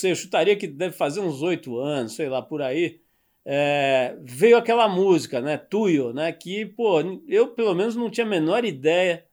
[0.03, 2.99] eu chutaria que deve fazer uns oito anos, sei lá, por aí,
[3.45, 8.29] é, veio aquela música, né, Tuyo, né, que, pô, eu pelo menos não tinha a
[8.29, 9.25] menor ideia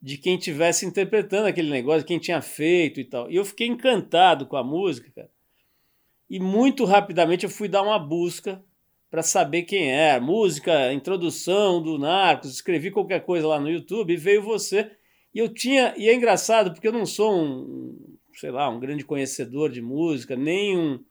[0.00, 3.30] de quem tivesse interpretando aquele negócio, quem tinha feito e tal.
[3.30, 5.30] E eu fiquei encantado com a música, cara
[6.28, 8.62] e muito rapidamente eu fui dar uma busca
[9.10, 10.20] para saber quem é.
[10.20, 14.90] Música, introdução do Narcos, escrevi qualquer coisa lá no YouTube e veio você.
[15.34, 19.04] E eu tinha, e é engraçado porque eu não sou um, sei lá, um grande
[19.04, 21.04] conhecedor de música, nem um,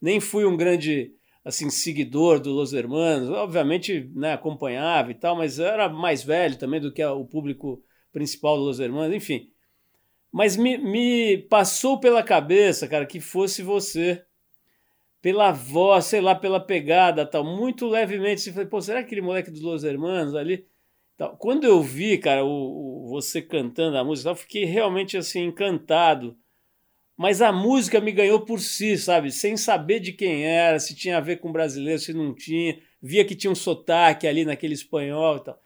[0.00, 1.12] nem fui um grande
[1.44, 3.30] assim seguidor do Los Hermanos.
[3.30, 8.56] Obviamente, né, acompanhava e tal, mas era mais velho também do que o público principal
[8.56, 9.48] do Los Hermanos, enfim.
[10.32, 14.24] Mas me, me passou pela cabeça, cara, que fosse você
[15.20, 18.40] pela voz, sei lá, pela pegada, tal, muito levemente.
[18.40, 20.66] Você falei, pô, será aquele moleque dos Los Hermanos ali?
[21.16, 21.36] Tal.
[21.36, 26.36] Quando eu vi, cara, o, o você cantando a música, eu fiquei realmente assim encantado.
[27.22, 29.30] Mas a música me ganhou por si, sabe?
[29.30, 32.80] Sem saber de quem era, se tinha a ver com brasileiro, se não tinha.
[33.00, 35.56] Via que tinha um sotaque ali naquele espanhol e tal.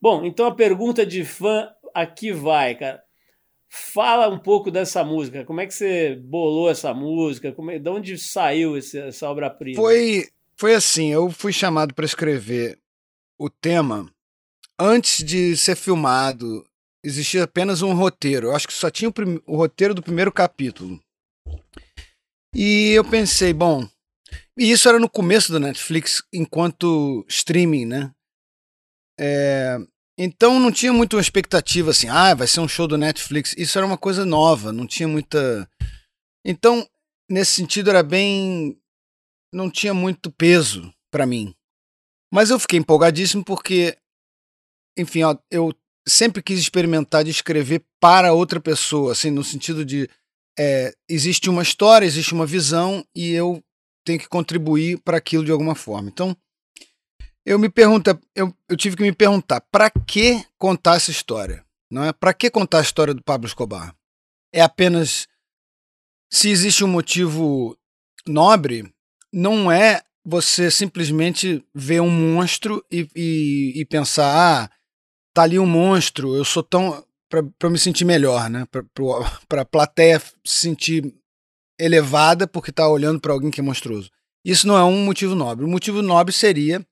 [0.00, 3.00] Bom, então a pergunta de fã aqui vai, cara.
[3.68, 5.44] Fala um pouco dessa música.
[5.44, 7.52] Como é que você bolou essa música?
[7.52, 9.76] Como é, de onde saiu esse, essa obra-prima?
[9.76, 12.76] Foi, foi assim, eu fui chamado para escrever
[13.38, 14.12] o tema
[14.76, 16.66] antes de ser filmado.
[17.04, 18.48] Existia apenas um roteiro.
[18.48, 19.14] Eu acho que só tinha o,
[19.46, 21.00] o roteiro do primeiro capítulo.
[22.54, 23.88] E eu pensei, bom,
[24.58, 28.12] e isso era no começo do Netflix, enquanto streaming, né?
[29.18, 29.78] É,
[30.18, 33.54] então não tinha muito uma expectativa assim, ah, vai ser um show do Netflix.
[33.56, 35.70] Isso era uma coisa nova, não tinha muita.
[36.44, 36.88] Então,
[37.30, 38.76] nesse sentido, era bem.
[39.52, 41.54] Não tinha muito peso para mim.
[42.32, 43.96] Mas eu fiquei empolgadíssimo porque,
[44.98, 45.72] enfim, ó, eu
[46.08, 50.08] sempre quis experimentar de escrever para outra pessoa, assim, no sentido de
[50.58, 53.62] é, existe uma história, existe uma visão e eu
[54.04, 56.08] tenho que contribuir para aquilo de alguma forma.
[56.08, 56.36] Então,
[57.46, 61.64] eu me pergunto, eu, eu tive que me perguntar, para que contar essa história?
[61.90, 62.12] Não é?
[62.12, 63.94] Para que contar a história do Pablo Escobar?
[64.52, 65.26] É apenas
[66.30, 67.76] se existe um motivo
[68.26, 68.92] nobre,
[69.32, 74.70] não é você simplesmente ver um monstro e, e, e pensar, ah,
[75.38, 77.04] tá ali um monstro, eu sou tão.
[77.28, 78.66] para me sentir melhor, né?
[79.48, 81.14] Para a plateia se sentir
[81.78, 84.10] elevada porque tá olhando para alguém que é monstruoso.
[84.44, 85.64] Isso não é um motivo nobre.
[85.64, 86.84] O motivo nobre seria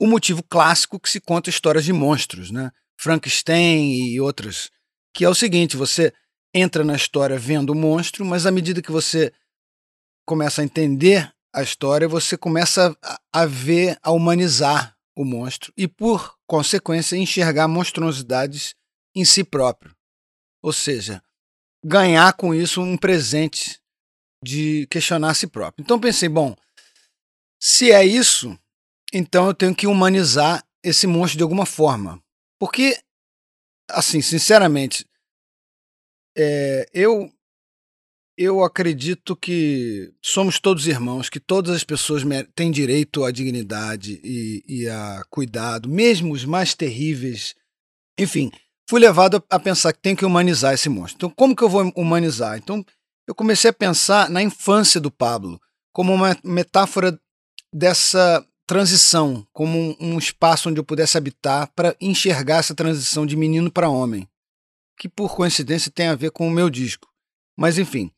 [0.00, 2.70] o motivo clássico que se conta histórias de monstros, né?
[2.96, 4.70] Frankenstein e outras,
[5.12, 6.12] que é o seguinte: você
[6.54, 9.32] entra na história vendo o monstro, mas à medida que você
[10.24, 15.88] começa a entender a história, você começa a, a ver, a humanizar o monstro e,
[15.88, 18.74] por consequência, enxergar monstruosidades
[19.14, 19.94] em si próprio.
[20.60, 21.22] Ou seja,
[21.84, 23.80] ganhar com isso um presente
[24.44, 25.84] de questionar a si próprio.
[25.84, 26.56] Então pensei, bom,
[27.62, 28.58] se é isso,
[29.12, 32.20] então eu tenho que humanizar esse monstro de alguma forma.
[32.58, 33.00] Porque,
[33.88, 35.06] assim, sinceramente,
[36.36, 37.32] é, eu
[38.42, 42.22] eu acredito que somos todos irmãos, que todas as pessoas
[42.54, 47.54] têm direito à dignidade e, e a cuidado, mesmo os mais terríveis.
[48.18, 48.50] Enfim,
[48.88, 51.16] fui levado a pensar que tem que humanizar esse monstro.
[51.16, 52.56] Então, como que eu vou humanizar?
[52.56, 52.82] Então,
[53.28, 55.60] eu comecei a pensar na infância do Pablo
[55.92, 57.20] como uma metáfora
[57.70, 63.36] dessa transição, como um, um espaço onde eu pudesse habitar para enxergar essa transição de
[63.36, 64.26] menino para homem,
[64.96, 67.06] que por coincidência tem a ver com o meu disco.
[67.54, 68.10] Mas enfim.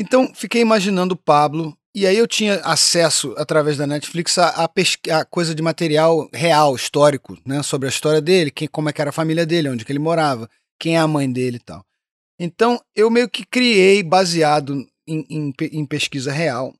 [0.00, 4.70] Então fiquei imaginando o Pablo e aí eu tinha acesso através da Netflix a, a,
[5.18, 9.00] a, coisa de material real, histórico, né, sobre a história dele, quem, como é que
[9.02, 11.84] era a família dele, onde que ele morava, quem é a mãe dele e tal.
[12.38, 14.72] Então eu meio que criei, baseado
[15.06, 16.74] em, em, em pesquisa real,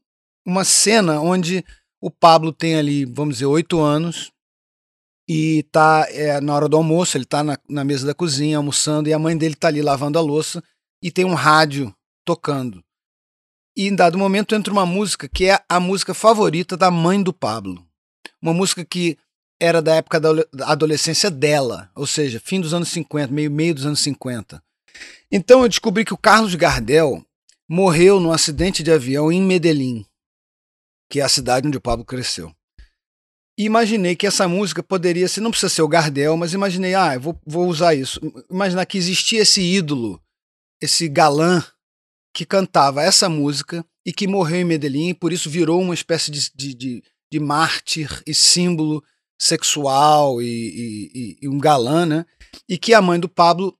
[0.46, 1.62] uma cena onde
[2.02, 4.32] O Pablo tem ali, vamos dizer, oito anos
[5.28, 9.10] e tá é, na hora do almoço, ele tá na, na mesa da cozinha almoçando
[9.10, 10.64] e a mãe dele tá ali lavando a louça
[11.02, 12.82] e tem um rádio tocando.
[13.80, 17.32] E em dado momento entra uma música que é a música favorita da mãe do
[17.32, 17.82] Pablo.
[18.42, 19.16] Uma música que
[19.58, 20.30] era da época da
[20.66, 24.62] adolescência dela, ou seja, fim dos anos 50, meio meio dos anos 50.
[25.32, 27.24] Então eu descobri que o Carlos Gardel
[27.66, 30.04] morreu num acidente de avião em Medellín,
[31.08, 32.54] que é a cidade onde o Pablo cresceu.
[33.56, 37.18] E imaginei que essa música poderia ser, não precisa ser o Gardel, mas imaginei, ah,
[37.18, 38.20] vou, vou usar isso.
[38.50, 40.22] Imaginar que existia esse ídolo,
[40.82, 41.64] esse galã
[42.32, 46.50] que cantava essa música e que morreu em Medellín, por isso virou uma espécie de,
[46.54, 49.02] de, de, de mártir e símbolo
[49.38, 52.26] sexual e, e, e, um galã, né?
[52.68, 53.76] E que a mãe do Pablo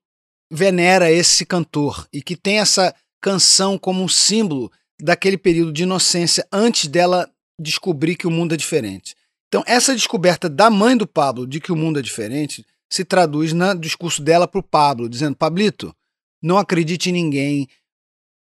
[0.50, 6.46] venera esse cantor e que tem essa canção como um símbolo daquele período de inocência
[6.50, 9.14] antes dela descobrir que o mundo é diferente.
[9.48, 13.52] Então, essa descoberta da mãe do Pablo de que o mundo é diferente se traduz
[13.52, 15.94] no discurso dela para o Pablo, dizendo: Pablito,
[16.42, 17.68] não acredite em ninguém.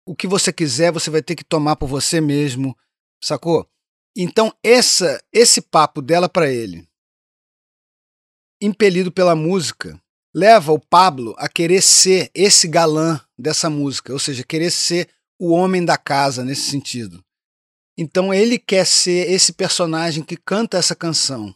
[0.05, 2.77] O que você quiser, você vai ter que tomar por você mesmo,
[3.23, 3.67] sacou?
[4.15, 6.87] Então, essa, esse papo dela para ele,
[8.61, 9.99] impelido pela música,
[10.33, 15.51] leva o Pablo a querer ser esse galã dessa música, ou seja, querer ser o
[15.51, 17.23] homem da casa nesse sentido.
[17.97, 21.53] Então ele quer ser esse personagem que canta essa canção,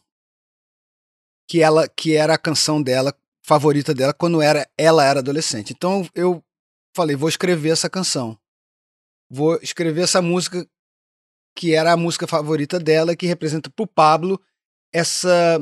[1.50, 5.74] que ela que era a canção dela favorita dela quando era ela era adolescente.
[5.74, 6.44] Então eu
[6.98, 8.38] falei, vou escrever essa canção.
[9.30, 10.68] Vou escrever essa música
[11.56, 14.42] que era a música favorita dela, que representa para o Pablo
[14.94, 15.60] essa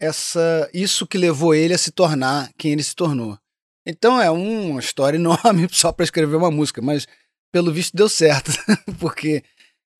[0.00, 3.38] essa isso que levou ele a se tornar quem ele se tornou.
[3.86, 7.06] Então é uma história enorme só para escrever uma música, mas
[7.52, 8.50] pelo visto deu certo,
[8.98, 9.42] porque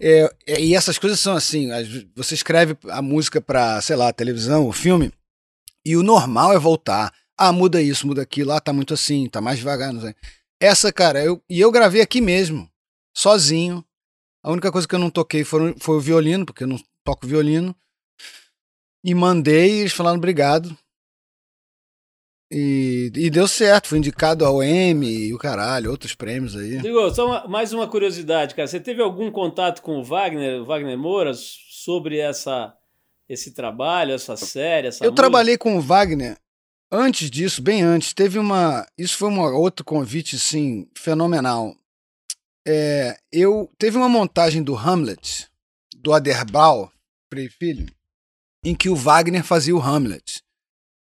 [0.01, 1.69] é, é, e essas coisas são assim,
[2.17, 5.13] você escreve a música para, sei lá, televisão ou filme,
[5.85, 7.13] e o normal é voltar.
[7.39, 10.15] Ah, muda isso, muda aquilo, ah, tá muito assim, tá mais devagar, não sei.
[10.61, 12.71] Essa, cara, eu, e eu gravei aqui mesmo,
[13.13, 13.85] sozinho.
[14.43, 17.27] A única coisa que eu não toquei foi, foi o violino, porque eu não toco
[17.27, 17.75] violino.
[19.03, 20.77] E mandei, eles falaram obrigado.
[22.51, 26.79] E, e, deu certo, foi indicado ao M e o caralho, outros prêmios aí.
[26.79, 28.69] Digo, só uma, mais uma curiosidade, cara.
[28.69, 32.73] Você teve algum contato com o Wagner, Wagner Moura, sobre essa,
[33.29, 34.89] esse trabalho, essa série?
[34.89, 35.23] Essa Eu música?
[35.23, 36.37] trabalhei com o Wagner
[36.95, 38.13] antes disso, bem antes.
[38.13, 38.87] Teve uma.
[38.97, 41.77] Isso foi um outro convite, assim, fenomenal.
[42.67, 45.49] É, eu teve uma montagem do Hamlet,
[45.97, 46.91] do Aderbal,
[47.59, 47.93] Filho,
[48.65, 50.43] em que o Wagner fazia o Hamlet.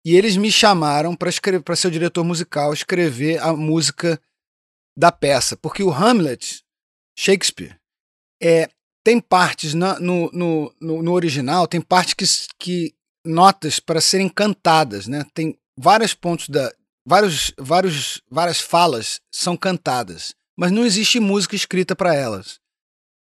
[0.05, 4.21] E eles me chamaram para ser o diretor musical, escrever a música
[4.97, 6.63] da peça, porque o Hamlet,
[7.19, 7.79] Shakespeare,
[8.43, 8.69] é,
[9.03, 12.25] tem partes na, no, no, no, no, original, tem partes que,
[12.59, 15.25] que notas para serem cantadas, né?
[15.33, 16.73] Tem vários pontos da
[17.07, 22.61] vários, vários, várias falas são cantadas, mas não existe música escrita para elas.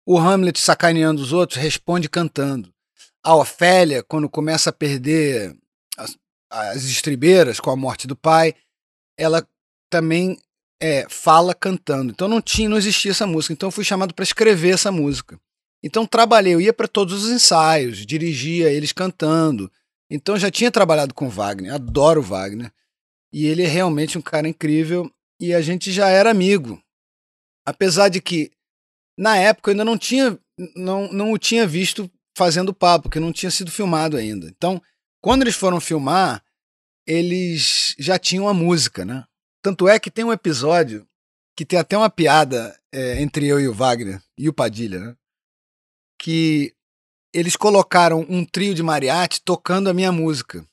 [0.07, 2.73] O Hamlet sacaneando os outros responde cantando.
[3.23, 5.57] A Ofélia, quando começa a perder
[6.51, 8.55] as estribeiras com a morte do pai,
[9.19, 9.47] ela
[9.91, 10.39] também
[10.81, 12.13] é, fala cantando.
[12.13, 13.53] Então não tinha, não existia essa música.
[13.55, 15.41] Então eu fui chamado para escrever essa música.
[15.83, 19.71] Então trabalhei, eu ia para todos os ensaios, dirigia eles cantando.
[20.14, 22.72] Então já tinha trabalhado com Wagner, adoro Wagner.
[23.33, 26.81] E ele é realmente um cara incrível e a gente já era amigo.
[27.66, 28.53] Apesar de que
[29.18, 30.38] na época eu ainda não tinha
[30.77, 34.46] não, não o tinha visto fazendo papo, porque não tinha sido filmado ainda.
[34.48, 34.81] Então,
[35.20, 36.44] quando eles foram filmar,
[37.07, 39.24] eles já tinham a música, né?
[39.62, 41.05] Tanto é que tem um episódio
[41.57, 45.16] que tem até uma piada é, entre eu e o Wagner e o Padilha, né?
[46.20, 46.72] Que
[47.35, 50.64] eles colocaram um trio de mariachi tocando a minha música.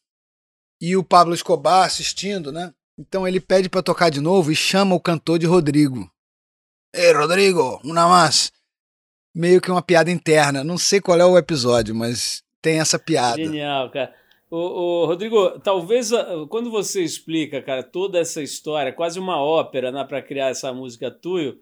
[0.80, 2.72] E o Pablo Escobar assistindo, né?
[2.98, 6.10] Então ele pede para tocar de novo e chama o cantor de Rodrigo.
[6.94, 8.52] Ei, Rodrigo, uma mais.
[9.34, 10.64] Meio que uma piada interna.
[10.64, 13.38] Não sei qual é o episódio, mas tem essa piada.
[13.38, 14.14] Genial, cara.
[14.50, 19.92] Ô, ô, Rodrigo, talvez ah, quando você explica, cara, toda essa história, quase uma ópera,
[19.92, 21.58] né, para criar essa música Tuyo,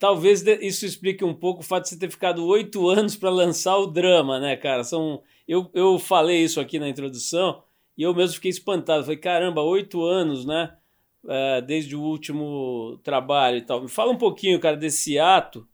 [0.00, 3.76] talvez isso explique um pouco o fato de você ter ficado oito anos para lançar
[3.76, 4.82] o drama, né, cara?
[4.82, 7.62] São, eu, eu falei isso aqui na introdução
[7.96, 9.04] e eu mesmo fiquei espantado.
[9.04, 10.74] Falei, caramba, oito anos, né?
[11.28, 13.82] É, desde o último trabalho e tal.
[13.82, 15.68] Me fala um pouquinho, cara, desse ato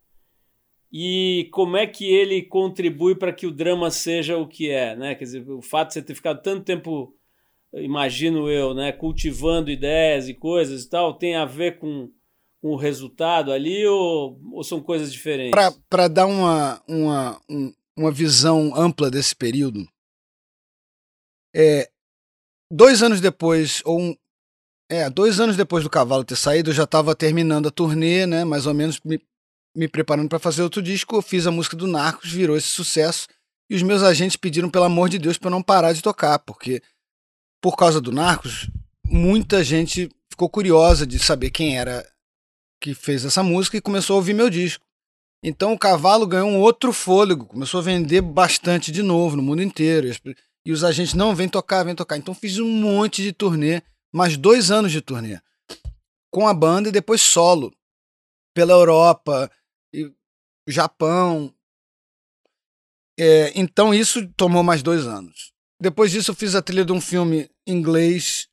[0.93, 5.15] e como é que ele contribui para que o drama seja o que é, né?
[5.15, 7.15] Quer dizer, o fato de você ter ficado tanto tempo,
[7.75, 12.11] imagino eu, né, cultivando ideias e coisas e tal, tem a ver com,
[12.61, 15.53] com o resultado ali ou, ou são coisas diferentes?
[15.89, 19.87] Para dar uma, uma, um, uma visão ampla desse período.
[21.55, 21.89] É,
[22.71, 24.17] dois anos depois, ou um,
[24.91, 28.45] é, dois anos depois do Cavalo ter saído, eu já estava terminando a turnê, né?
[28.45, 29.21] Mais ou menos me,
[29.75, 31.17] me preparando para fazer outro disco.
[31.17, 33.27] Eu fiz a música do Narcos, virou esse sucesso.
[33.69, 36.81] E os meus agentes pediram, pelo amor de Deus, para não parar de tocar, porque
[37.61, 38.71] por causa do Narcos,
[39.05, 42.07] muita gente ficou curiosa de saber quem era
[42.87, 44.87] que fez essa música e começou a ouvir meu disco.
[45.43, 49.61] Então o cavalo ganhou um outro fôlego, começou a vender bastante de novo no mundo
[49.61, 50.09] inteiro.
[50.65, 52.17] E os agentes, não, vem tocar, vem tocar.
[52.17, 53.83] Então fiz um monte de turnê,
[54.13, 55.41] mais dois anos de turnê,
[56.31, 57.75] com a banda e depois solo,
[58.55, 59.51] pela Europa,
[59.93, 60.13] e
[60.69, 61.53] Japão.
[63.19, 65.53] É, então isso tomou mais dois anos.
[65.81, 68.49] Depois disso eu fiz a trilha de um filme inglês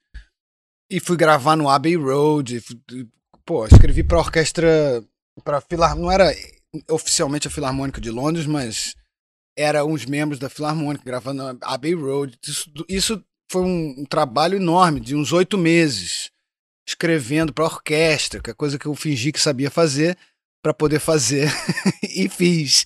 [0.89, 2.63] e fui gravar no Abbey Road.
[3.45, 5.03] Pô, escrevi para orquestra,
[5.43, 6.33] para filar, não era
[6.89, 8.95] oficialmente a Filarmônica de Londres, mas
[9.57, 12.37] era uns membros da Filarmônica gravando Abbey Road.
[12.41, 16.31] Isso, isso foi um, um trabalho enorme, de uns oito meses,
[16.87, 20.17] escrevendo para orquestra, que é coisa que eu fingi que sabia fazer
[20.63, 21.51] para poder fazer
[22.01, 22.85] e fiz.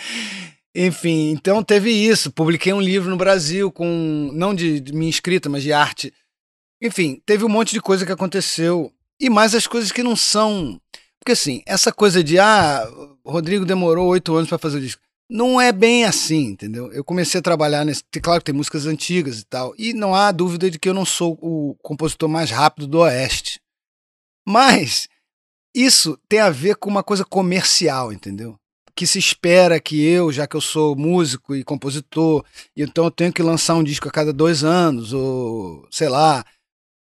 [0.74, 2.32] Enfim, então teve isso.
[2.32, 6.12] Publiquei um livro no Brasil com não de, de minha escrita, mas de arte.
[6.80, 8.90] Enfim, teve um monte de coisa que aconteceu
[9.22, 10.78] e mais as coisas que não são
[11.22, 12.84] porque assim, essa coisa de ah,
[13.24, 15.00] Rodrigo demorou oito anos para fazer o disco.
[15.30, 16.92] Não é bem assim, entendeu?
[16.92, 18.02] Eu comecei a trabalhar nesse.
[18.20, 19.72] Claro que tem músicas antigas e tal.
[19.78, 23.60] E não há dúvida de que eu não sou o compositor mais rápido do Oeste.
[24.44, 25.08] Mas
[25.72, 28.56] isso tem a ver com uma coisa comercial, entendeu?
[28.96, 32.44] Que se espera que eu, já que eu sou músico e compositor,
[32.76, 36.44] então eu tenho que lançar um disco a cada dois anos, ou sei lá,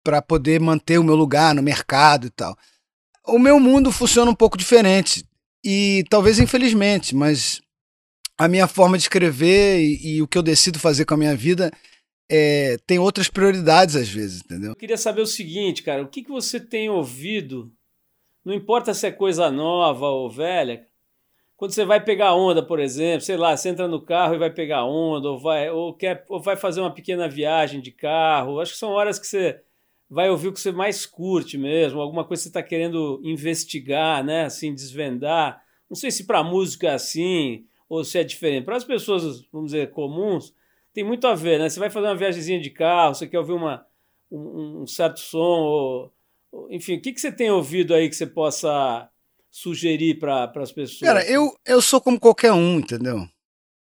[0.03, 2.57] para poder manter o meu lugar no mercado e tal
[3.25, 5.25] o meu mundo funciona um pouco diferente.
[5.63, 7.61] E talvez infelizmente, mas
[8.37, 11.35] a minha forma de escrever e, e o que eu decido fazer com a minha
[11.35, 11.71] vida
[12.29, 14.71] é, tem outras prioridades às vezes, entendeu?
[14.71, 17.71] Eu queria saber o seguinte, cara, o que, que você tem ouvido,
[18.43, 20.87] não importa se é coisa nova ou velha,
[21.55, 24.49] quando você vai pegar onda, por exemplo, sei lá, você entra no carro e vai
[24.49, 28.71] pegar onda, ou vai, ou quer, ou vai fazer uma pequena viagem de carro, acho
[28.71, 29.61] que são horas que você
[30.11, 34.21] vai ouvir o que você mais curte mesmo, alguma coisa que você está querendo investigar,
[34.21, 34.43] né?
[34.43, 35.63] Assim, desvendar.
[35.89, 38.65] Não sei se para música é assim ou se é diferente.
[38.65, 40.53] Para as pessoas, vamos dizer, comuns,
[40.93, 41.69] tem muito a ver, né?
[41.69, 43.85] Você vai fazer uma viagemzinha de carro, você quer ouvir uma,
[44.29, 46.13] um, um certo som, ou,
[46.51, 49.09] ou, enfim, o que, que você tem ouvido aí que você possa
[49.49, 50.99] sugerir para as pessoas?
[50.99, 53.25] Cara, eu, eu sou como qualquer um, entendeu?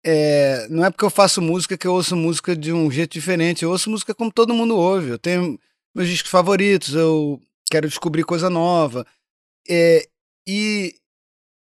[0.06, 3.64] É, não é porque eu faço música que eu ouço música de um jeito diferente.
[3.64, 5.08] Eu ouço música como todo mundo ouve.
[5.08, 5.58] Eu tenho
[5.94, 7.40] meus discos favoritos, eu
[7.70, 9.06] quero descobrir coisa nova.
[9.68, 10.06] É,
[10.46, 10.94] e,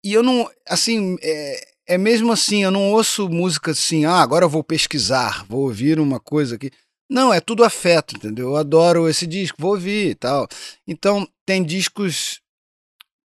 [0.05, 4.45] e eu não, assim, é, é mesmo assim, eu não ouço música assim, ah, agora
[4.45, 6.70] eu vou pesquisar, vou ouvir uma coisa aqui.
[7.11, 8.51] Não, é tudo afeto, entendeu?
[8.51, 10.49] Eu adoro esse disco, vou ouvir e tal.
[10.87, 12.41] Então, tem discos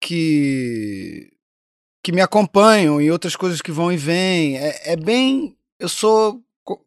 [0.01, 1.31] que
[2.03, 4.57] que me acompanham e outras coisas que vão e vêm.
[4.59, 5.57] É, é bem.
[5.79, 6.39] Eu sou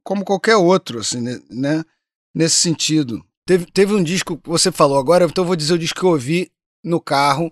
[0.04, 1.84] como qualquer outro, assim, né?
[2.32, 3.24] Nesse sentido.
[3.48, 6.04] Teve, teve um disco que você falou agora, então eu vou dizer o disco que
[6.04, 6.52] eu ouvi
[6.84, 7.50] no carro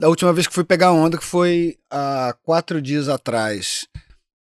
[0.00, 3.86] da última vez que fui pegar onda, que foi há quatro dias atrás.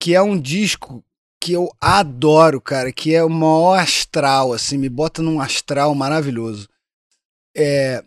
[0.01, 1.05] Que é um disco
[1.39, 6.67] que eu adoro, cara, que é o maior astral, assim, me bota num astral maravilhoso.
[7.55, 8.03] É,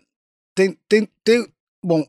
[0.56, 1.46] tem, tem, tem,
[1.84, 2.04] bom,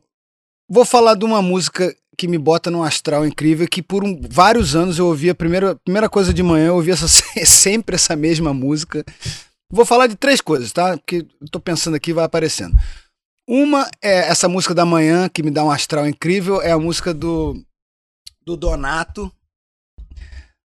[0.68, 4.74] vou falar de uma música que me bota num astral incrível, que por um, vários
[4.74, 7.06] anos eu ouvia, primeira, primeira coisa de manhã, eu ouvia essa,
[7.46, 9.04] sempre essa mesma música,
[9.70, 10.96] Vou falar de três coisas, tá?
[10.98, 12.76] Que tô pensando aqui vai aparecendo.
[13.48, 17.14] Uma é essa música da manhã que me dá um astral incrível, é a música
[17.14, 17.54] do
[18.44, 19.32] do Donato,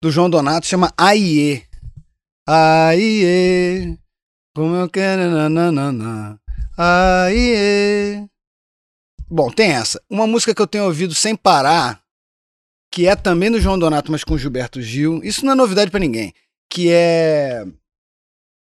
[0.01, 1.65] do João Donato, chama Aie.
[2.47, 3.97] Aie.
[4.55, 6.39] Como eu quero nananana.
[6.77, 8.27] Aie.
[9.27, 9.99] Bom, tem essa.
[10.07, 12.03] Uma música que eu tenho ouvido sem parar,
[12.91, 15.23] que é também do João Donato, mas com Gilberto Gil.
[15.23, 16.33] Isso não é novidade para ninguém,
[16.69, 17.65] que é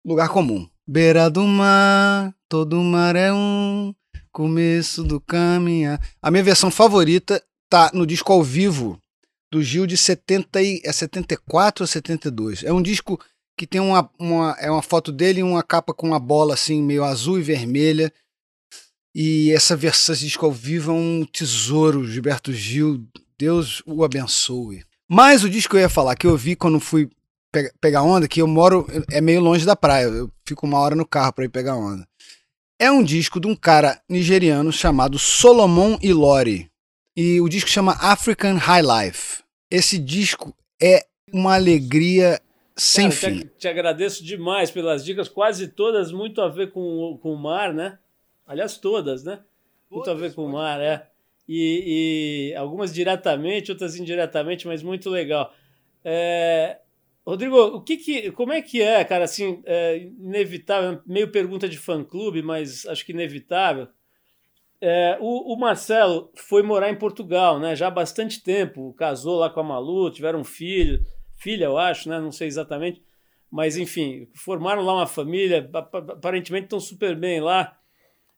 [0.04, 0.68] Lugar comum.
[0.86, 3.94] Beira do mar, todo mar é um
[4.32, 6.00] começo do caminhar.
[6.22, 8.98] A minha versão favorita tá no disco ao vivo
[9.50, 12.62] do Gil de 70 e, é 74 ou 72.
[12.64, 13.20] É um disco
[13.56, 16.82] que tem uma, uma, é uma foto dele e uma capa com uma bola assim,
[16.82, 18.12] meio azul e vermelha.
[19.14, 23.04] E essa versão, esse disco ao vivo é um tesouro, Gilberto Gil.
[23.36, 24.84] Deus o abençoe.
[25.08, 27.10] Mas o disco que eu ia falar, que eu vi quando fui
[27.80, 31.06] pegar onda, que eu moro, é meio longe da praia, eu fico uma hora no
[31.06, 32.06] carro para ir pegar onda.
[32.78, 36.70] É um disco de um cara nigeriano chamado Solomon Ilori.
[37.16, 39.42] E o disco chama African High Life.
[39.68, 42.40] esse disco é uma alegria
[42.76, 43.40] sem Cara, fim.
[43.40, 47.74] Te, te, agradeço demais pelas dicas, quase todas muito a ver com, com o mar,
[47.74, 47.98] né?
[48.46, 49.40] Aliás, todas, né?
[49.90, 51.08] Muito todas, a ver com o mar, é.
[51.48, 55.52] E, e, algumas diretamente, outras indiretamente, mas muito legal.
[56.04, 56.78] É,
[57.28, 61.76] Rodrigo, o que, que como é que é, cara, assim, é inevitável, meio pergunta de
[61.76, 63.86] fã-clube, mas acho que inevitável.
[64.80, 67.76] É, o, o, Marcelo foi morar em Portugal, né?
[67.76, 71.04] Já há bastante tempo, casou lá com a Malu, tiveram um filho,
[71.36, 72.18] filha, eu acho, né?
[72.18, 73.02] Não sei exatamente,
[73.50, 77.76] mas enfim, formaram lá uma família, aparentemente estão super bem lá.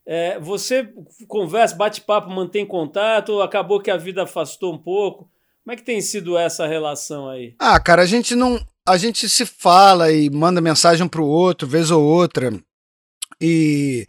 [0.04, 0.92] É, você
[1.28, 5.30] conversa, bate papo, mantém contato, acabou que a vida afastou um pouco.
[5.62, 7.54] Como é que tem sido essa relação aí?
[7.58, 11.68] Ah, cara, a gente não, a gente se fala e manda mensagem um pro outro,
[11.68, 12.52] vez ou outra.
[13.40, 14.06] E,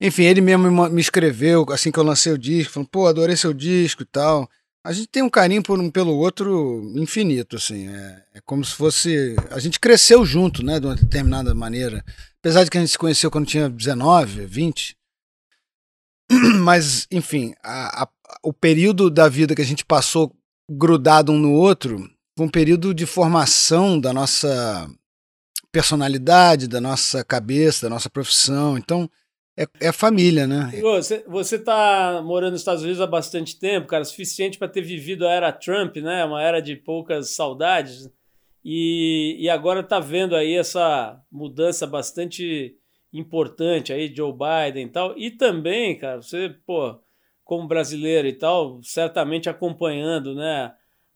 [0.00, 3.52] enfim, ele mesmo me escreveu assim que eu lancei o disco, falando, pô, adorei seu
[3.52, 4.48] disco e tal.
[4.84, 7.88] A gente tem um carinho por um pelo outro infinito, assim.
[7.88, 9.36] É, é como se fosse.
[9.50, 12.04] A gente cresceu junto, né, de uma determinada maneira.
[12.40, 14.96] Apesar de que a gente se conheceu quando tinha 19, 20.
[16.62, 18.08] Mas, enfim, a, a,
[18.42, 20.34] o período da vida que a gente passou
[20.68, 24.88] grudado um no outro um período de formação da nossa
[25.70, 28.76] personalidade, da nossa cabeça, da nossa profissão.
[28.76, 29.08] Então,
[29.56, 30.70] é, é família, né?
[30.80, 35.26] Você, você tá morando nos Estados Unidos há bastante tempo, cara, suficiente para ter vivido
[35.26, 36.24] a era Trump, né?
[36.24, 38.10] Uma era de poucas saudades.
[38.64, 42.76] E, e agora tá vendo aí essa mudança bastante
[43.12, 45.18] importante aí, Joe Biden e tal.
[45.18, 46.98] E também, cara, você, pô,
[47.44, 50.72] como brasileiro e tal, certamente acompanhando, né?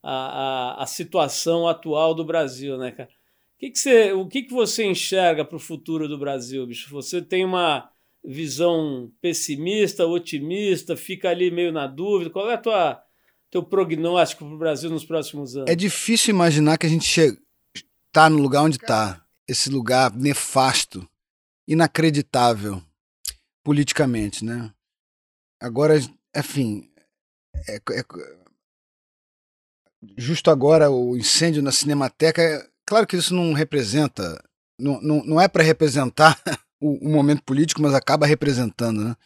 [0.09, 3.09] A, a, a situação atual do Brasil, né, cara?
[3.09, 6.88] O que, que, você, o que, que você enxerga para o futuro do Brasil, bicho?
[6.90, 7.90] Você tem uma
[8.24, 12.30] visão pessimista, otimista, fica ali meio na dúvida?
[12.30, 13.02] Qual é a tua
[13.50, 15.70] teu prognóstico para o Brasil nos próximos anos?
[15.70, 17.38] É difícil imaginar que a gente
[18.07, 19.24] está no lugar onde está.
[19.48, 21.09] Esse lugar nefasto,
[21.66, 22.82] inacreditável
[23.64, 24.72] politicamente, né?
[25.61, 25.94] Agora,
[26.36, 26.90] enfim,
[27.68, 28.04] é, é,
[30.16, 34.42] justo agora o incêndio na Cinemateca, claro que isso não representa,
[34.78, 36.40] não, não, não é para representar
[36.80, 39.16] o, o, momento político, mas acaba representando, né?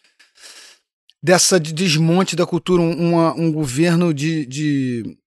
[1.22, 5.18] Dessa de desmonte da cultura, um, uma, um governo de, de,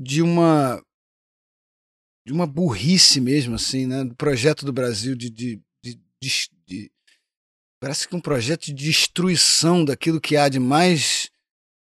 [0.00, 0.82] de uma
[2.24, 4.04] de uma burrice mesmo, assim, né?
[4.04, 6.00] Do projeto do Brasil de, de, de,
[6.66, 6.92] de
[7.80, 11.31] parece que um projeto de destruição daquilo que há de mais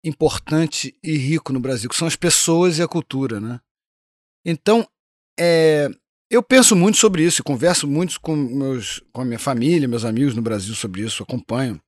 [0.07, 3.59] importante e rico no Brasil, que são as pessoas e a cultura, né?
[4.45, 4.87] Então,
[5.39, 5.89] é,
[6.29, 10.35] eu penso muito sobre isso, converso muito com, meus, com a minha família, meus amigos
[10.35, 11.81] no Brasil sobre isso, acompanho.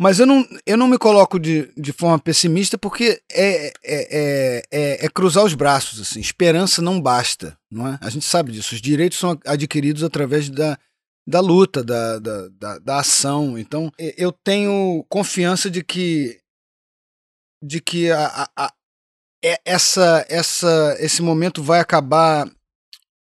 [0.00, 4.62] Mas eu não, eu não me coloco de, de forma pessimista porque é, é, é,
[4.70, 6.00] é, é cruzar os braços.
[6.00, 6.20] Assim.
[6.20, 7.58] Esperança não basta.
[7.68, 7.98] Não é?
[8.00, 8.76] A gente sabe disso.
[8.76, 10.78] Os direitos são adquiridos através da,
[11.26, 13.58] da luta, da, da, da, da ação.
[13.58, 16.38] Então, eu tenho confiança de que
[17.62, 18.74] de que a, a, a,
[19.44, 22.50] é, essa, essa, esse momento vai acabar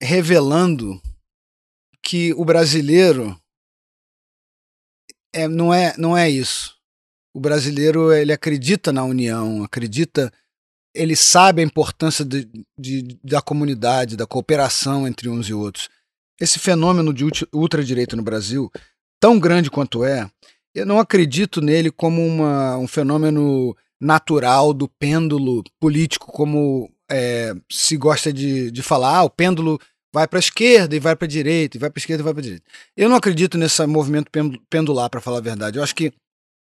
[0.01, 1.01] revelando
[2.01, 3.39] que o brasileiro
[5.33, 6.75] é, não, é, não é isso.
[7.33, 10.31] O brasileiro ele acredita na união, acredita,
[10.93, 15.89] ele sabe a importância de, de, da comunidade, da cooperação entre uns e outros.
[16.39, 18.71] Esse fenômeno de ultradireita no Brasil,
[19.19, 20.29] tão grande quanto é,
[20.75, 27.95] eu não acredito nele como uma, um fenômeno natural do pêndulo político, como é, se
[27.95, 29.79] gosta de, de falar, ah, o pêndulo
[30.13, 32.23] vai para a esquerda e vai para a direita, e vai para a esquerda e
[32.23, 32.65] vai para a direita.
[32.95, 34.29] Eu não acredito nesse movimento
[34.69, 35.77] pendular, para falar a verdade.
[35.77, 36.13] Eu acho que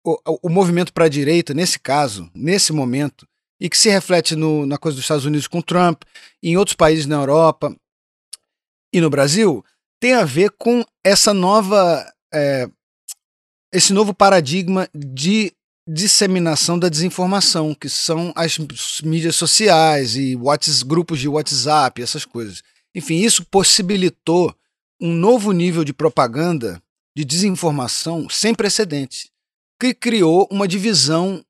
[0.03, 3.28] o, o movimento para a direita, nesse caso, nesse momento,
[3.59, 6.03] e que se reflete no, na coisa dos Estados Unidos com Trump,
[6.41, 7.76] em outros países na Europa
[8.93, 9.63] e no Brasil,
[9.99, 12.05] tem a ver com essa nova.
[12.34, 12.67] É,
[13.73, 15.51] esse novo paradigma de
[15.88, 18.57] disseminação da desinformação, que são as
[19.03, 20.36] mídias sociais e
[20.86, 22.63] grupos de WhatsApp, essas coisas.
[22.93, 24.55] Enfim, isso possibilitou
[24.99, 26.81] um novo nível de propaganda,
[27.15, 29.29] de desinformação sem precedentes,
[29.79, 31.45] que criou uma divisão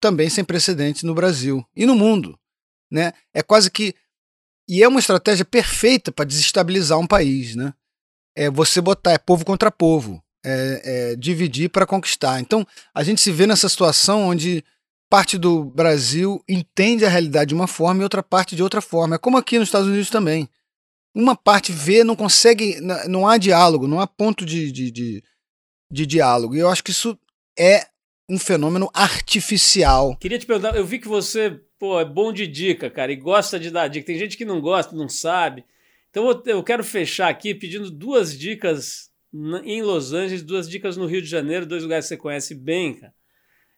[0.00, 2.38] também sem precedentes no Brasil e no mundo.
[2.90, 3.12] Né?
[3.32, 3.94] É quase que.
[4.68, 7.56] E é uma estratégia perfeita para desestabilizar um país.
[7.56, 7.72] Né?
[8.36, 12.40] É você botar é povo contra povo é, é, dividir para conquistar.
[12.40, 14.64] Então, a gente se vê nessa situação onde
[15.08, 19.16] parte do Brasil entende a realidade de uma forma e outra parte de outra forma.
[19.16, 20.48] É como aqui nos Estados Unidos também.
[21.12, 25.24] Uma parte vê, não consegue, não há diálogo, não há ponto de, de, de,
[25.90, 26.54] de diálogo.
[26.54, 27.18] E eu acho que isso
[27.58, 27.88] é
[28.28, 30.16] um fenômeno artificial.
[30.16, 33.58] Queria te perguntar, eu vi que você, pô, é bom de dica, cara, e gosta
[33.58, 34.06] de dar dica.
[34.06, 35.64] Tem gente que não gosta, não sabe.
[36.10, 39.09] Então eu quero fechar aqui pedindo duas dicas
[39.64, 42.94] em Los Angeles, duas dicas no Rio de Janeiro, dois lugares que você conhece bem,
[42.94, 43.14] cara.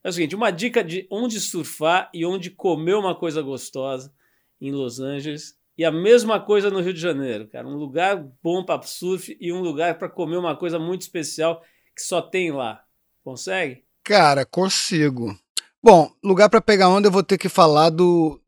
[0.05, 4.13] É o seguinte, uma dica de onde surfar e onde comer uma coisa gostosa
[4.61, 5.57] em Los Angeles.
[5.79, 7.67] E a mesma coisa no Rio de Janeiro, cara.
[7.67, 11.63] Um lugar bom para surf e um lugar para comer uma coisa muito especial
[11.95, 12.85] que só tem lá.
[13.23, 13.85] Consegue?
[14.03, 15.37] Cara, consigo.
[15.83, 18.41] Bom, lugar para pegar onda eu vou ter que falar do,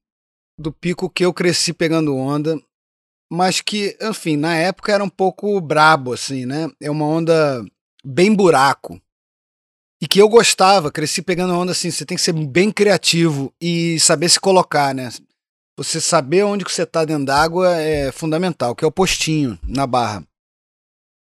[0.59, 2.61] do pico que eu cresci pegando onda,
[3.31, 6.70] mas que, enfim, na época era um pouco brabo, assim, né?
[6.81, 7.64] É uma onda
[8.05, 9.01] bem buraco.
[10.01, 13.99] E que eu gostava, cresci pegando onda assim, você tem que ser bem criativo e
[14.01, 15.11] saber se colocar, né?
[15.77, 19.87] Você saber onde que você tá dentro d'água é fundamental, que é o postinho na
[19.87, 20.25] barra.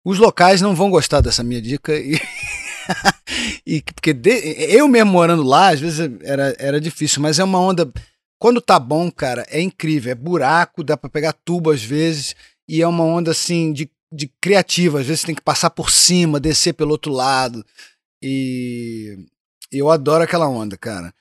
[0.03, 2.19] Os locais não vão gostar dessa minha dica e
[3.65, 4.31] e porque de,
[4.75, 7.91] eu mesmo morando lá, às vezes era, era difícil, mas é uma onda.
[8.39, 10.11] Quando tá bom, cara, é incrível.
[10.11, 12.35] É buraco, dá para pegar tubo às vezes,
[12.67, 14.99] e é uma onda assim de, de criativa.
[14.99, 17.65] Às vezes tem que passar por cima, descer pelo outro lado.
[18.21, 19.17] E
[19.71, 21.13] eu adoro aquela onda, cara.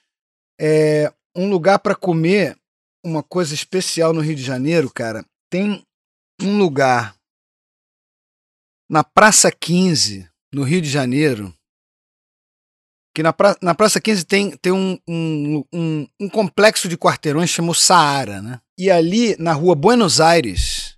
[0.60, 2.56] É um lugar para comer,
[3.04, 5.24] uma coisa especial no Rio de Janeiro, cara.
[5.50, 5.84] Tem
[6.40, 7.16] um lugar
[8.88, 11.54] na Praça 15, no Rio de Janeiro,
[13.14, 17.48] que na, pra, na Praça 15 tem, tem um, um, um, um complexo de quarteirões
[17.48, 18.60] chamado Saara, né?
[18.76, 20.96] E ali, na rua Buenos Aires,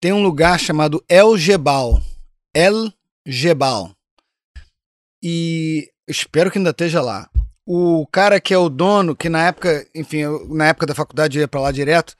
[0.00, 2.02] tem um lugar chamado El Gebal.
[2.52, 2.92] El
[3.24, 3.92] Gebal.
[5.22, 7.30] E espero que ainda esteja lá.
[7.64, 11.42] O cara que é o dono, que na época, enfim, na época da faculdade eu
[11.42, 12.16] ia para lá direto,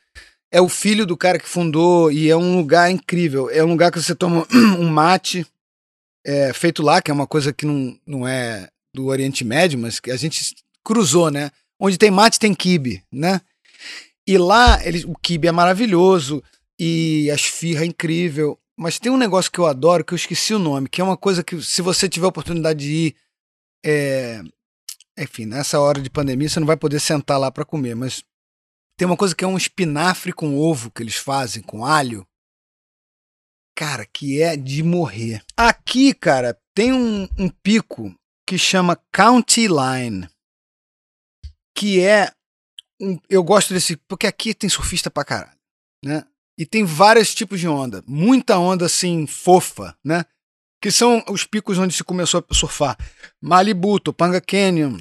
[0.52, 3.50] é o filho do cara que fundou e é um lugar incrível.
[3.50, 4.46] É um lugar que você toma
[4.78, 5.44] um mate,
[6.24, 10.00] é, feito lá, que é uma coisa que não, não é do Oriente Médio, mas
[10.00, 11.50] que a gente cruzou, né?
[11.80, 13.40] Onde tem mate tem kibe, né?
[14.26, 16.42] E lá ele, o kibe é maravilhoso
[16.78, 18.58] e a esfirra é incrível.
[18.76, 21.16] Mas tem um negócio que eu adoro, que eu esqueci o nome, que é uma
[21.16, 23.16] coisa que, se você tiver a oportunidade de ir,
[23.84, 24.40] é,
[25.18, 28.22] enfim, nessa hora de pandemia, você não vai poder sentar lá para comer, mas
[28.96, 32.26] tem uma coisa que é um espinafre com ovo que eles fazem, com alho,
[33.74, 35.42] cara, que é de morrer.
[35.56, 38.14] Aqui, cara, tem um, um pico
[38.48, 40.26] que chama County Line,
[41.76, 42.32] que é
[42.98, 45.58] um, eu gosto desse porque aqui tem surfista pra caralho,
[46.02, 46.24] né?
[46.58, 50.24] E tem vários tipos de onda, muita onda assim fofa, né?
[50.80, 52.96] Que são os picos onde se começou a surfar.
[53.38, 54.96] Malibu, Topanga Canyon,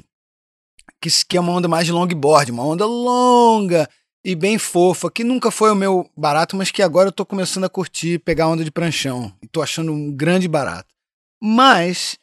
[1.00, 3.88] que, que é uma onda mais de longboard, uma onda longa,
[4.22, 7.64] e bem fofa, que nunca foi o meu barato, mas que agora eu tô começando
[7.64, 9.34] a curtir pegar onda de pranchão.
[9.40, 10.94] E tô achando um grande barato.
[11.42, 12.18] Mas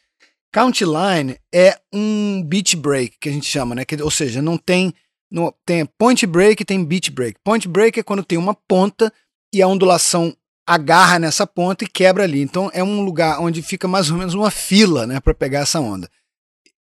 [0.56, 3.84] County Line é um beach break, que a gente chama, né?
[3.84, 4.94] Que, ou seja, não tem.
[5.30, 7.38] Não, tem point break e tem beach break.
[7.44, 9.12] Point break é quando tem uma ponta
[9.52, 10.34] e a ondulação
[10.66, 12.40] agarra nessa ponta e quebra ali.
[12.40, 15.78] Então é um lugar onde fica mais ou menos uma fila, né, para pegar essa
[15.78, 16.08] onda.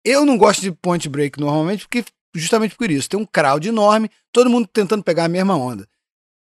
[0.04, 3.08] Eu não gosto de point break normalmente porque justamente por isso.
[3.08, 5.84] Tem um crowd enorme, todo mundo tentando pegar a mesma onda.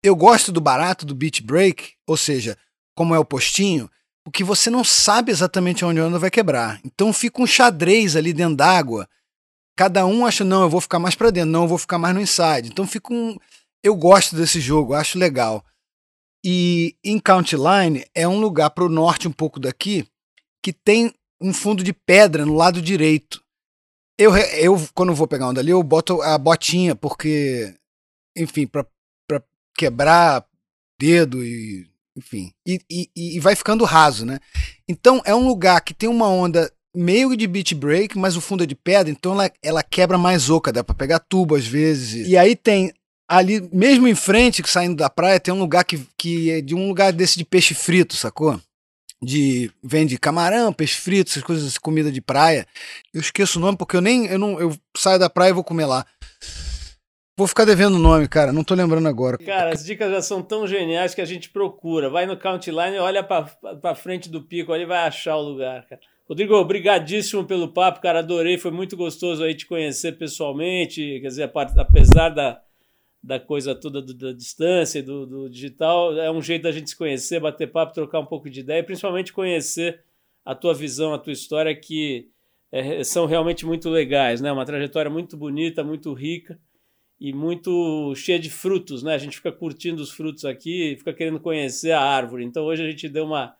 [0.03, 2.57] Eu gosto do barato do beach break, ou seja,
[2.93, 3.89] como é o postinho,
[4.24, 6.80] porque você não sabe exatamente onde a onda vai quebrar.
[6.86, 9.07] Então fica um xadrez ali dentro d'água.
[9.76, 12.13] Cada um acha, não, eu vou ficar mais para dentro, não, eu vou ficar mais
[12.13, 12.69] no inside.
[12.69, 13.38] Então fica um.
[13.84, 15.65] Eu gosto desse jogo, acho legal.
[16.43, 20.07] E em County Line é um lugar para o norte, um pouco daqui,
[20.61, 23.43] que tem um fundo de pedra no lado direito.
[24.17, 27.76] Eu, eu quando vou pegar onda ali, eu boto a botinha, porque,
[28.38, 28.86] enfim, para
[29.76, 30.45] quebrar
[30.99, 34.39] dedo e, enfim, e, e, e vai ficando raso, né?
[34.88, 38.64] Então é um lugar que tem uma onda meio de beach break, mas o fundo
[38.64, 42.28] é de pedra, então ela, ela quebra mais oca, dá para pegar tubo às vezes.
[42.28, 42.93] E aí tem
[43.30, 46.88] ali, mesmo em frente, saindo da praia, tem um lugar que, que é de um
[46.89, 48.59] lugar desse de peixe frito, sacou?
[49.24, 52.66] de vende camarão, peixe frito, essas coisas, comida de praia.
[53.14, 55.64] Eu esqueço o nome porque eu nem eu não eu saio da praia e vou
[55.64, 56.05] comer lá.
[57.42, 59.36] Vou ficar devendo o nome, cara, não tô lembrando agora.
[59.39, 62.08] Cara, as dicas já são tão geniais que a gente procura.
[62.08, 66.00] Vai no Count Line, olha para frente do pico ali vai achar o lugar, cara.
[66.30, 71.52] Rodrigo, obrigadíssimo pelo papo, cara, adorei, foi muito gostoso aí te conhecer pessoalmente, quer dizer,
[71.78, 72.62] apesar da
[73.24, 76.96] da coisa toda do, da distância, do, do, digital, é um jeito da gente se
[76.96, 80.04] conhecer, bater papo, trocar um pouco de ideia, e principalmente conhecer
[80.46, 82.30] a tua visão, a tua história, que
[82.72, 84.52] é, são realmente muito legais, né?
[84.52, 86.60] Uma trajetória muito bonita, muito rica
[87.22, 89.13] e muito cheia de frutos, né?
[89.13, 92.43] A gente fica curtindo os frutos aqui, fica querendo conhecer a árvore.
[92.43, 93.53] Então hoje a gente deu uma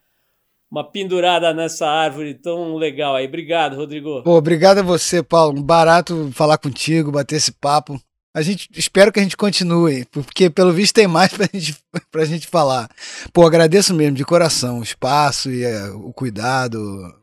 [0.68, 3.26] uma pendurada nessa árvore tão legal aí.
[3.26, 4.22] Obrigado, Rodrigo.
[4.22, 5.62] Pô, obrigado a você, Paulo.
[5.62, 8.00] Barato falar contigo, bater esse papo.
[8.34, 11.76] A gente espero que a gente continue, porque pelo visto tem mais pra gente,
[12.10, 12.90] pra gente falar.
[13.32, 16.78] Pô, agradeço mesmo de coração o espaço e é, o cuidado,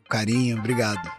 [0.06, 0.58] o carinho.
[0.58, 1.19] Obrigado.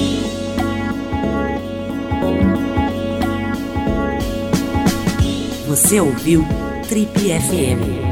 [5.71, 6.45] Você ouviu
[6.89, 8.10] Trip FM.